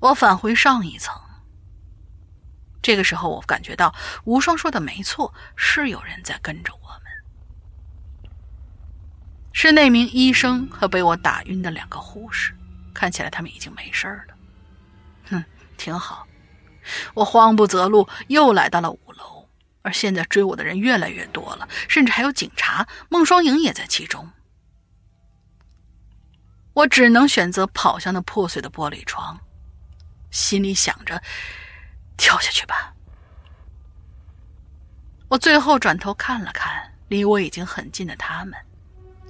[0.00, 1.18] 我返回上一层。
[2.82, 3.94] 这个时候，我感觉到
[4.24, 6.88] 无双说的没错，是有人在跟着我
[8.22, 8.30] 们，
[9.52, 12.54] 是那名医生和被我打晕的两个护士。
[12.96, 14.34] 看起来他们已经没事了，
[15.28, 15.44] 哼，
[15.76, 16.26] 挺好。
[17.12, 19.46] 我慌不择路，又来到了五楼，
[19.82, 22.88] 而现在追我的人越来越多了，甚至还有警察。
[23.10, 24.26] 孟双影也在其中。
[26.72, 29.38] 我只能选择跑向那破碎的玻璃窗，
[30.30, 31.22] 心里想着
[32.16, 32.94] 跳下去吧。
[35.28, 38.54] 我最后转头看了看离我已经很近的他们，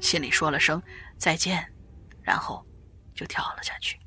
[0.00, 0.80] 心里说了声
[1.18, 1.66] 再见，
[2.22, 2.65] 然后。
[3.16, 3.98] 就跳了下去。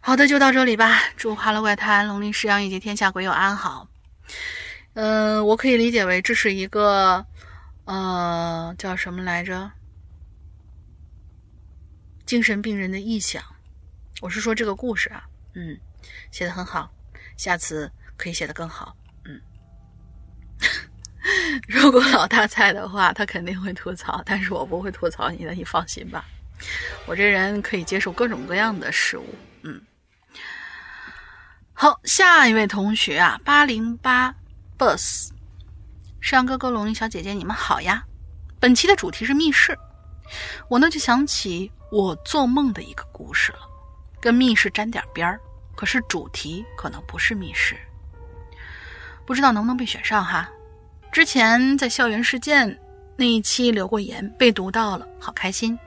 [0.00, 1.00] 好的，就到这里吧。
[1.16, 3.86] 祝《哈喽怪谈》龙鳞狮羊以及天下鬼友安好。
[4.94, 7.24] 嗯，我可以理解为这是一个，
[7.84, 9.70] 呃，叫什么来着？
[12.24, 13.42] 精神病人的臆想。
[14.20, 15.24] 我是说这个故事啊，
[15.54, 15.78] 嗯，
[16.30, 16.90] 写的很好，
[17.36, 18.96] 下次可以写的更好。
[19.24, 19.40] 嗯，
[21.68, 26.24] 如果老大在的话，他肯定会吐槽，但是我不会吐槽你的，你放心吧。
[27.06, 29.34] 我这人可以接受各种各样的事物。
[29.62, 29.80] 嗯，
[31.72, 34.34] 好，下一位同学啊，八零八
[34.78, 35.30] bus，
[36.20, 38.04] 山哥哥、龙鳞小姐姐，你们好呀。
[38.60, 39.76] 本期的主题是密室，
[40.68, 43.58] 我呢就想起我做梦的一个故事了，
[44.20, 45.40] 跟密室沾点边儿，
[45.74, 47.76] 可是主题可能不是密室，
[49.26, 50.48] 不知道能不能被选上哈。
[51.10, 52.78] 之前在校园事件
[53.16, 55.78] 那一期留过言，被读到了，好开心。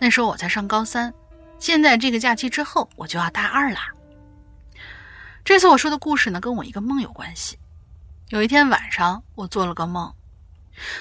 [0.00, 1.12] 那时候我才上高三，
[1.58, 3.92] 现在这个假期之后我就要大二啦。
[5.44, 7.58] 这次我说的故事呢，跟我一个梦有关系。
[8.30, 10.14] 有一天晚上，我做了个梦，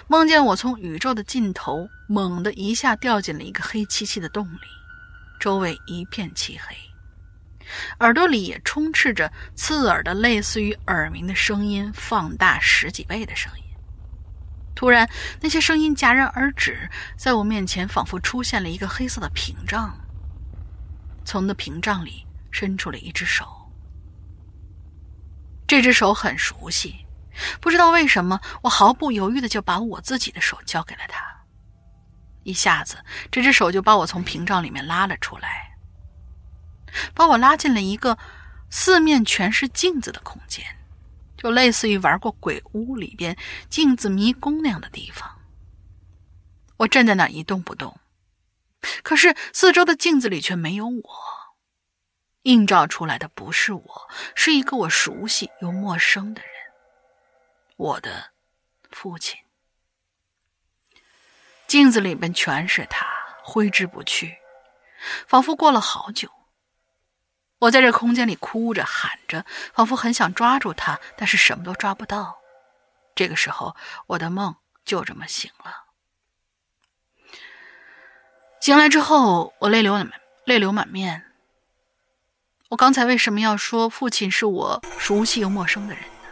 [0.07, 4.67] 梦见我从宇宙的尽头猛地一下掉进了一个黑漆漆的洞里，
[5.39, 6.75] 周围一片漆黑，
[7.99, 13.63] 耳朵里也充斥着刺耳的、类似于耳鸣的声音，放大十几倍的声音。
[14.79, 15.09] 突然，
[15.41, 19.93] 那些声音戛然而止，在我面前仿佛出现了一个黑色的屏障。
[21.25, 23.45] 从那屏障里伸出了一只手，
[25.67, 27.05] 这只手很熟悉，
[27.59, 31.21] 不知道为什么，我毫不犹豫的就把我自己的手交给了他。
[32.43, 35.75] 一下子，这只手就把我从屏障里面拉了出来，
[37.13, 38.17] 把我拉进了一个
[38.69, 40.65] 四面全是镜子的空间。
[41.41, 43.35] 就类似于玩过鬼屋里边
[43.69, 45.39] 镜子迷宫那样的地方。
[46.77, 47.97] 我站在那一动不动，
[49.03, 51.03] 可是四周的镜子里却没有我，
[52.43, 56.51] 映照出来的不是我，是一个我熟悉又陌生的人——
[57.77, 58.31] 我的
[58.91, 59.39] 父亲。
[61.67, 63.05] 镜子里边全是他，
[63.43, 64.37] 挥之不去，
[65.27, 66.29] 仿佛过了好久。
[67.59, 72.39] 我在这空间里哭着喊着，仿佛很想抓住他，但是什么都抓不到。
[73.15, 73.75] 这个时候，
[74.07, 74.55] 我的梦
[74.85, 75.85] 就这么醒了。
[78.61, 80.11] 醒来之后，我泪流满
[80.45, 81.25] 泪流满面。
[82.69, 86.29] 我刚才为什么要说父亲是我熟悉又陌生的人呢？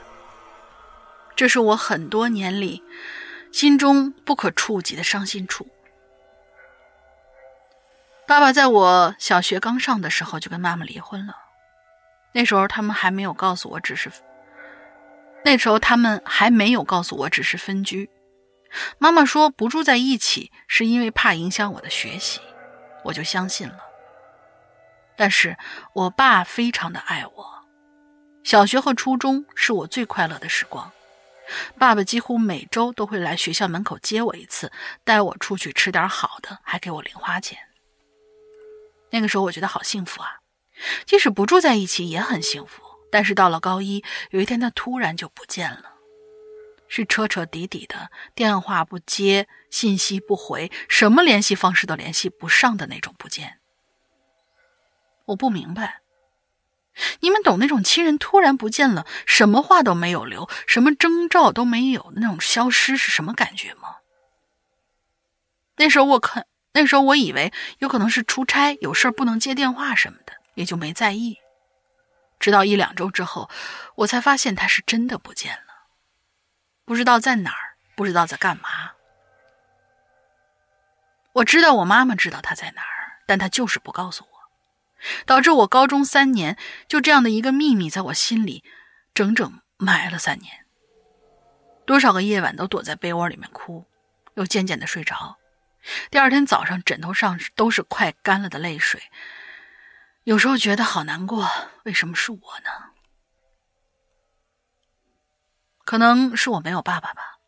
[1.35, 2.83] 这是我很多年里
[3.51, 5.67] 心中不可触及的伤心处。
[8.27, 11.33] 爸爸在我小学刚上的时候就跟妈妈离婚了，
[12.33, 14.11] 那时候他们还没有告诉我只是，
[15.45, 18.09] 那时候他们还没有告诉我只是分居。
[18.97, 22.41] 妈妈说不住在一起是因为怕影响我的学习，
[23.05, 23.79] 我就相信了。
[25.15, 25.57] 但是
[25.93, 27.63] 我爸非常的爱我，
[28.43, 30.91] 小学和初中是我最快乐的时光，
[31.79, 34.69] 爸爸几乎每周都会来学校门口接我一次，
[35.05, 37.57] 带我出去吃点好的，还给我零花钱。
[39.09, 40.39] 那个时候我觉得好幸福啊，
[41.05, 42.83] 即使不住在一起也很幸福。
[43.09, 45.93] 但是到了高一，有一天他突然就不见了，
[46.89, 53.59] 是彻彻底底的电话不接、信息不回、什么联系方式都联系不上的那种不见。
[55.27, 56.01] 我不明白，
[57.21, 63.97] 你们懂那种亲人突然不见了，什么话都没有留，什么征兆都没有那种消失是什么感觉吗？
[65.77, 66.45] 那时候我看。
[66.79, 71.39] 那时候我以为有可能是出差有事不能接电话什么的，也就没在意。
[72.39, 73.49] 直到一两周之后，
[73.95, 75.87] 我才发现他是真的不见了，
[76.85, 78.91] 不知道在哪儿，不知道在干嘛。
[81.33, 84.29] 我知道我妈妈知道他在哪儿，但他就是不告诉我，
[85.25, 88.63] 导致我高中三年就这样的一个秘密在我心里
[89.15, 90.67] 整整埋了三年。
[91.87, 93.83] 多少个夜晚都躲在被窝里面哭，
[94.35, 95.39] 又渐渐的睡着。
[96.09, 99.01] 第二天早上，枕头上都是快干了的泪水。
[100.23, 101.49] 有时候觉得好难过，
[101.83, 102.69] 为什么是我呢？
[105.85, 107.39] 可能是我没有爸爸吧，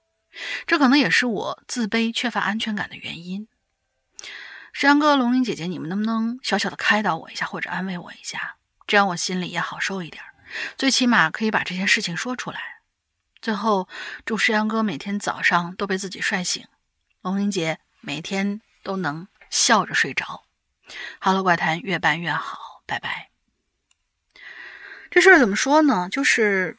[0.65, 3.49] 这可能也是我自卑、缺乏安全感的原因。
[4.71, 8.55] 山哥、龙鳞姐姐，你们能不能小小的开导我一下，或者安慰我一下，
[8.87, 10.23] 这样我心里也好受一点，
[10.77, 12.61] 最起码可以把这些事情说出来。
[13.41, 13.89] 最后，
[14.23, 16.65] 祝石阳哥每天早上都被自己帅醒，
[17.21, 17.81] 龙鳞姐。
[18.01, 20.43] 每天都能笑着睡着。
[21.19, 23.29] 好了，怪谈越办越好，拜拜。
[25.11, 26.07] 这事儿怎么说呢？
[26.11, 26.77] 就是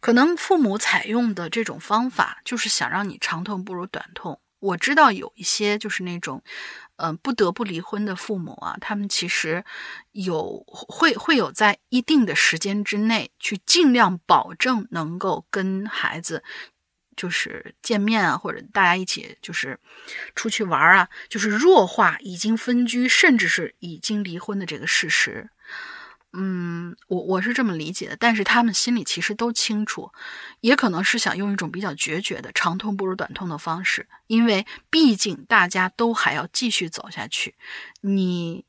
[0.00, 4.40] 可能父母采用的这种方法，就是想让你长痛不如短痛。
[4.58, 6.42] 我知道有一些就是那种，
[6.96, 9.64] 嗯，不得不离婚的父母啊，他们其实
[10.12, 16.44] 有会会有在一定的时间之内去尽量保证能够跟孩子
[17.22, 19.78] 就是见面啊，或者大家一起就是
[20.34, 25.50] 出去玩啊，就是弱化已经分居甚至是已经离婚的这个事实。
[26.32, 30.10] 嗯，我我是这么理解的，但是他们心里其实都清楚，
[30.62, 37.54] 也可能是想用一种比较决绝的长痛不如短痛的方式，因为毕竟大家都还要继续走下去。
[38.00, 38.64] 你，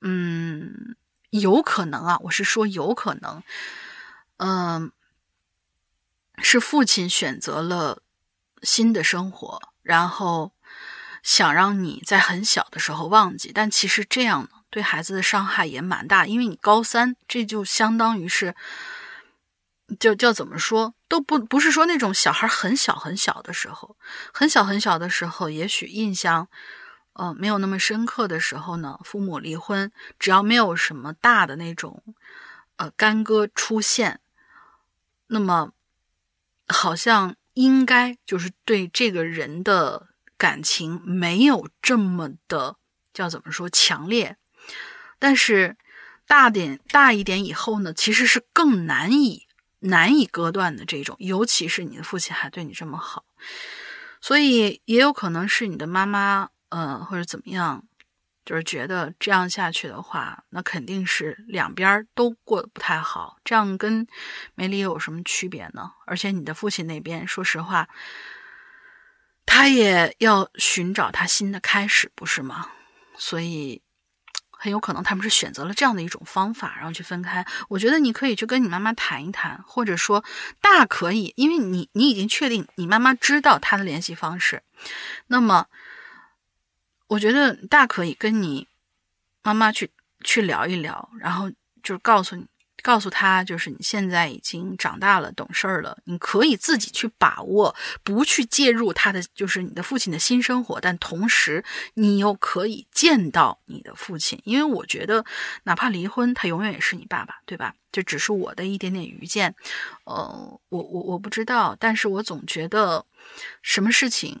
[0.00, 0.94] 嗯，
[1.30, 3.42] 有可能啊，我是说有可能，
[4.36, 4.92] 嗯，
[6.40, 8.02] 是父亲选择了
[8.62, 10.52] 新的生活，然后
[11.22, 14.48] 想让你在很小的时候忘记，但其实这样？
[14.70, 18.54] 对孩子的伤害也蛮大，因为你高三，这就相当于是，
[19.98, 23.96] 就叫怎么说都不不是说那种小孩很小很小的时候，
[24.30, 26.48] 很小很小的时候，也许印象，
[27.14, 32.02] 呃，没有那么深刻的时候呢，父母离婚，只要没有什么大的那种，
[32.76, 34.20] 呃，干戈出现，
[35.28, 35.72] 那么
[36.68, 42.76] 好像应该就是对这个人的感情没有这么的
[43.12, 44.36] 叫怎么说强烈。
[45.18, 45.76] 但是
[46.26, 49.46] 大点大一点以后呢，其实是更难以
[49.80, 53.24] 难以割断的这种，尤其是你的父亲还对你这么好，
[54.20, 57.87] 所以也有可能是你的妈妈，呃，或者怎么样，
[58.48, 64.06] 就是觉得这样下去的话，那肯定是两边都过得不太好，这样跟
[64.54, 65.90] 没离有什么区别呢？
[66.06, 67.86] 而且你的父亲那边，说实话，
[69.44, 72.70] 他也要寻找他新的开始，不是吗？
[73.18, 73.82] 所以。
[74.60, 77.46] 很有可能他们是选择了这样的一种方法，然后去分开。
[77.68, 80.24] 我觉得你可以去跟你妈妈谈一谈，或者说
[80.60, 84.64] 大可以，因为你你已经确定你妈妈知道他的联系方式，
[85.28, 85.66] 那么
[87.08, 88.68] 我觉得大可以跟你
[89.42, 89.90] 妈妈去
[90.22, 91.50] 去聊一聊，然后
[91.82, 92.46] 就是告诉你。
[92.80, 105.24] 告诉他，就是你现在已经长大了，懂事儿了，你可以自己去把握，不去介入他的，就是你的父亲的新生活，但同时你又可以见到你的父亲，因为我觉得，
[105.64, 107.74] 哪怕离婚，他永远也是你爸爸，对吧？
[107.90, 109.56] 这只是我的一点点愚见，
[110.04, 113.04] 呃，我我我不知道，但是我总觉得，
[113.60, 114.40] 什么事情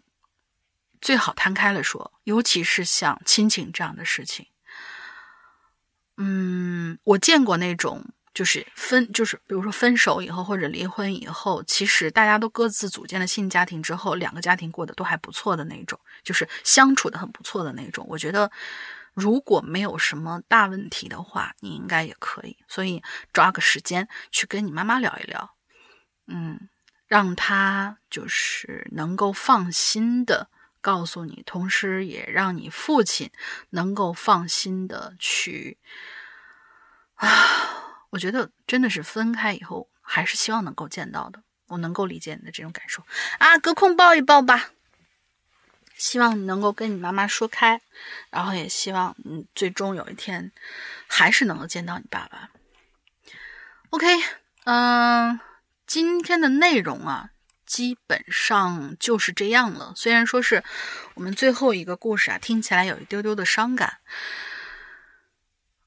[1.00, 4.46] 最好摊开了说，尤其是像亲情这样的事情，
[6.16, 8.04] 嗯，我见过那种。
[8.34, 18.06] 就是分，就是比如说分手以后或者离婚以后，其实大家都各自组建了新家庭之后，两个家庭过得都还不错的那种，就是相处的很不错的那种。
[18.08, 18.48] 我觉得
[19.12, 22.56] 如果没有什么大问题的话，你应该也可以。
[22.68, 25.56] 所以抓个时间去跟你妈妈聊一聊，
[26.28, 26.68] 嗯，
[27.08, 30.48] 让她就是能够放心的
[30.80, 33.30] 告诉你，同时也让你父亲
[33.70, 35.78] 能够放心的去
[37.14, 37.26] 啊。
[38.10, 41.42] 我觉得真的是分开以后，还是希望能够见到的。
[41.66, 43.04] 我能够理解你的这种感受
[43.38, 44.70] 啊，隔空抱一抱吧。
[45.94, 47.82] 希望你能够跟你妈妈说开，
[48.30, 50.52] 然后也希望你，最终有一天
[51.06, 52.50] 还是能够见到你爸爸。
[53.90, 54.06] OK，
[54.64, 55.40] 嗯，
[55.86, 57.30] 今天的内容啊，
[57.68, 59.92] 基本上就是这样了。
[59.94, 60.64] 虽然说是
[61.14, 63.98] 我们最后一个故事啊，听起来有一丢丢的伤感。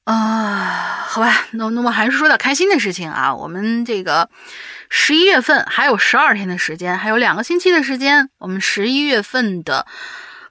[0.04, 3.34] 啊，好吧，那那么还是说点开心的事情啊。
[3.34, 4.28] 我们这个
[4.88, 9.86] 十一月份还有十二天的时间，还有两个星期的时间，我们十一月份的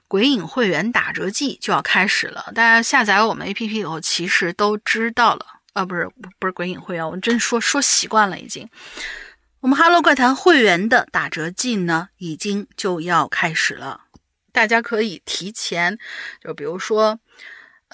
[0.08, 2.50] 鬼影会员打折季就要开始了。
[2.54, 6.08] 大家下载我们 APP 以后，其实都知道了啊，不是
[6.38, 8.66] 不是鬼影会员，我真说说习惯了已经。
[9.62, 14.02] 我们哈喽怪谈会员的打折季呢，已经就要开始了，
[14.50, 15.98] 大家可以提前，
[16.40, 17.18] 就比如说。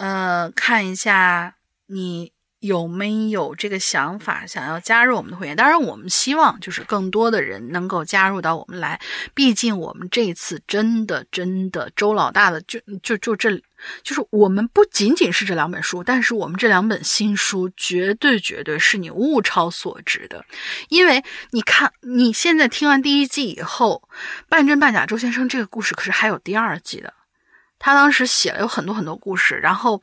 [0.00, 1.56] 呃，看一下
[1.86, 5.54] 你有没有这个想法，想要加入我们的会员。
[5.54, 9.00] 当然，我们希望就是更多的人能够加入到我们来。
[9.34, 13.56] 毕竟我们这一次真的真的周老大的就就就这，
[14.02, 20.44] 就是我们不仅仅是这两本书，但是我们这两本新书绝对绝对是你物超所值的。
[20.88, 24.08] 因为你看，你现在听完第一季以后，
[24.48, 27.14] 半真半假周先生这个故事可是还有第二季的。
[27.78, 30.02] 他当时写了有很多很多故事，然后，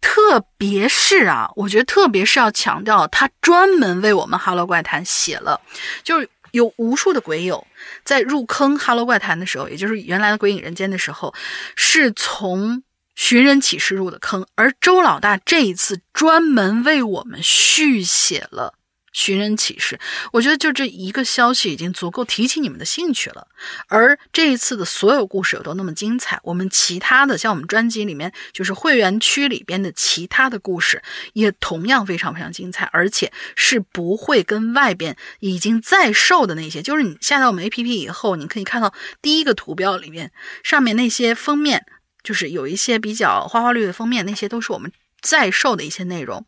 [0.00, 5.60] 特别是啊，我觉得特别是要强调，他专门为我们《哈喽怪谈》写了，
[6.04, 7.66] 就是有无数的鬼友
[8.04, 11.34] 在入坑《哈喽怪谈》的时候，也就是原来的《鬼影人间》的时候，
[11.74, 12.76] 是从
[13.16, 18.74] 《寻人启事》入的坑，而周老大这一次专门为我们续写了
[19.12, 19.98] 寻人启事，
[20.32, 23.46] 我觉得就这一个消息已经足够提起你们的兴趣了。
[23.88, 31.02] 而这一次的所有故事有都那么精彩，我们其他的像我们专辑里面就是会员区里边的其他的故事
[31.32, 40.30] 也同样非常非常精彩，而且是不会跟外边已经在售的那些，就是你下载我们 APP 以后，你可以看到第一个图标里面
[40.62, 41.84] 上面那些封面，
[42.22, 46.44] 就是有一些比较花花绿的封面，那些都是我们在售的一些内容。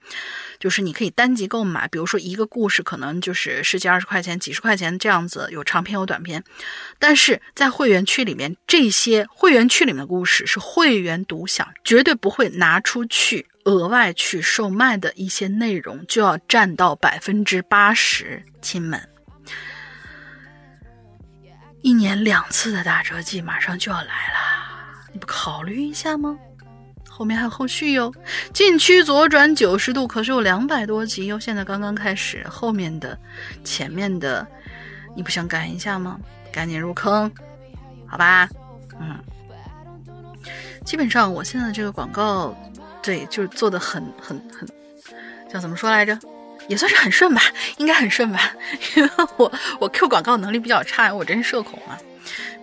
[0.59, 6.45] 就是你可以单集购买，比如说一个故事可能就是十几二十块钱、几十块钱这样子，有长篇有短篇。
[6.99, 18.45] 但是在会员区里面，这些会员区里面的故事是会员独享，绝对不会拿出去额外去售卖的一些内容，就要占到百分之八十。
[18.61, 19.09] 亲们，
[21.81, 26.39] 一年两次的打折季马上就要来了，你不考虑一下吗？
[27.21, 28.11] 后面还有后续哟，
[28.55, 31.39] 禁区左转九十度，可是有两百多集哟。
[31.39, 33.19] 现在刚刚开始，后面的、
[33.63, 34.47] 前面的，
[35.15, 36.19] 你不想赶一下吗？
[36.51, 37.31] 赶紧入坑，
[38.07, 38.49] 好吧？
[38.99, 39.19] 嗯，
[40.83, 42.57] 基本上我现在这个广告，
[43.03, 44.67] 对，就是做的很、很、很，
[45.53, 46.19] 叫怎么说来着？
[46.69, 47.43] 也算是很顺吧，
[47.77, 48.41] 应该很顺吧？
[48.97, 52.01] 因为我我 Q 广告能力比较差，我真是社恐啊。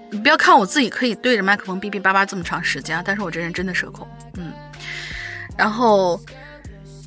[0.09, 4.53] 你不要看我自己可以对着麦克风哔哔叭叭这么长时间，但是我这人真的社恐，嗯。
[5.57, 6.19] 然后，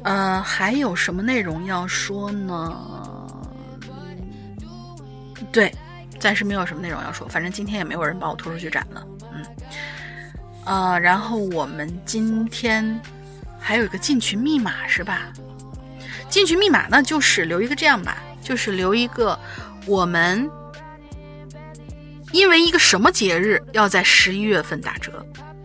[0.03, 2.77] 呃，还有什么内容要说呢？
[5.51, 5.75] 对，
[6.19, 9.45] 暂时没有什么内容要说，反正今天也没有人把我拖出去斩了，嗯。
[10.65, 13.01] 呃，然后我们今天
[13.59, 15.33] 还有一个进群密码是吧？
[16.29, 19.39] 进群密码呢，就是留一个这样吧，就是留一个
[19.87, 20.51] 我们。
[22.33, 25.25] 因为一个什么节日要在十一月份打折？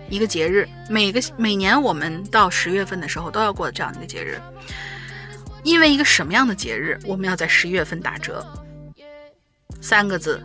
[0.10, 4.40] 一个节日，每个每年我们到十月份的时候都要过这样一个节日。
[5.64, 8.46] 因为一个什么样的节日我们要在十一月份打折？
[9.82, 10.44] 三个字，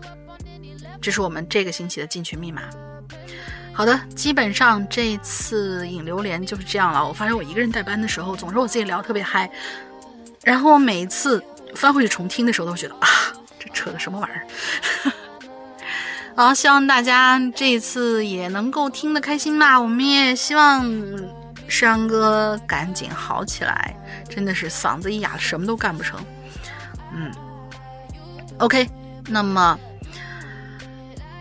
[1.00, 2.62] 这是我们这个星期的进群密码。
[3.72, 7.06] 好的，基本上这次引榴莲就是这样了。
[7.06, 9.50] 我发现我一个人带班的时候，总是我自己聊特别嗨，
[10.42, 11.42] 然后我每一次
[11.74, 13.08] 翻回去重听的时候，都觉得啊，
[13.58, 14.46] 这扯的什么玩意儿？
[16.40, 19.78] 好，希望大家这一次也能够听得开心吧。
[19.78, 20.90] 我们也希望
[21.68, 23.94] 山哥赶紧好起来，
[24.26, 26.18] 真的是嗓子一哑，什么都干不成。
[27.12, 27.30] 嗯
[28.56, 28.88] ，OK，
[29.28, 29.78] 那么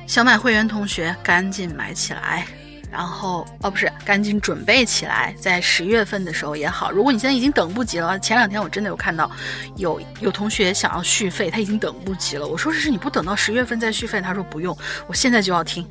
[0.06, 2.46] 想买会员同学赶紧买起来。
[2.92, 6.90] 然后哦，不是，赶紧准备起来，在十月份的时候也好。
[6.90, 9.30] 如果你现在已经等不及了，前两天我真的有看到
[9.76, 12.48] 有有同学想要续费，他已经等不及了。
[12.48, 14.20] 我说是，你不等到十月份再续费？
[14.20, 14.76] 他说不用，
[15.06, 15.88] 我现在就要听。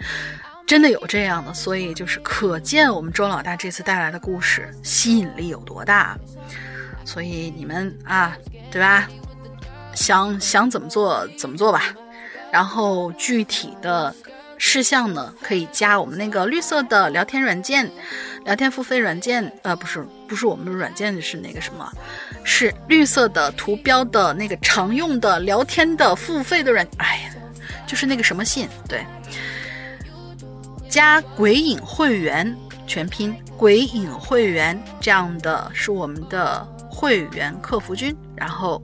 [0.67, 6.19] 真的有这样的，所以就是可见我们周老大这次带来的故事吸引力有多大。
[7.05, 8.37] 所以你们啊，
[8.71, 9.09] 对吧？
[9.95, 11.95] 想想怎么做怎么做吧。
[12.51, 14.13] 然后具体的。
[14.59, 17.91] 事项呢，可以加我们那个绿色的聊天软件，
[18.45, 21.91] 聊天付费软件，呃，不是，不是我们的软件，是那个什么，
[22.43, 27.35] 是绿色的图标的那个常用的聊天的付费的软，哎呀，
[27.87, 29.07] 就是那个什么信，对，
[30.91, 32.57] 加鬼影会员
[32.87, 38.83] 全拼鬼影会员这样的是我们的会员客服君，然后。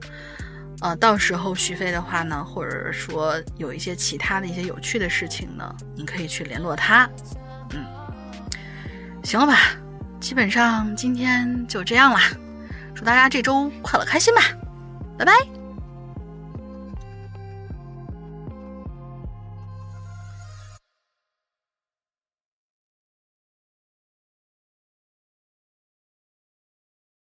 [0.84, 7.08] 呃，到时候续费的话呢，或者说有一些其他的一些有趣的事情呢，你可以去联络他。
[7.70, 7.82] 嗯，
[9.22, 9.56] 行了吧，
[10.20, 12.20] 基本上今天就这样啦，
[12.94, 14.42] 祝大家这周快乐开心吧，
[15.16, 15.32] 拜拜。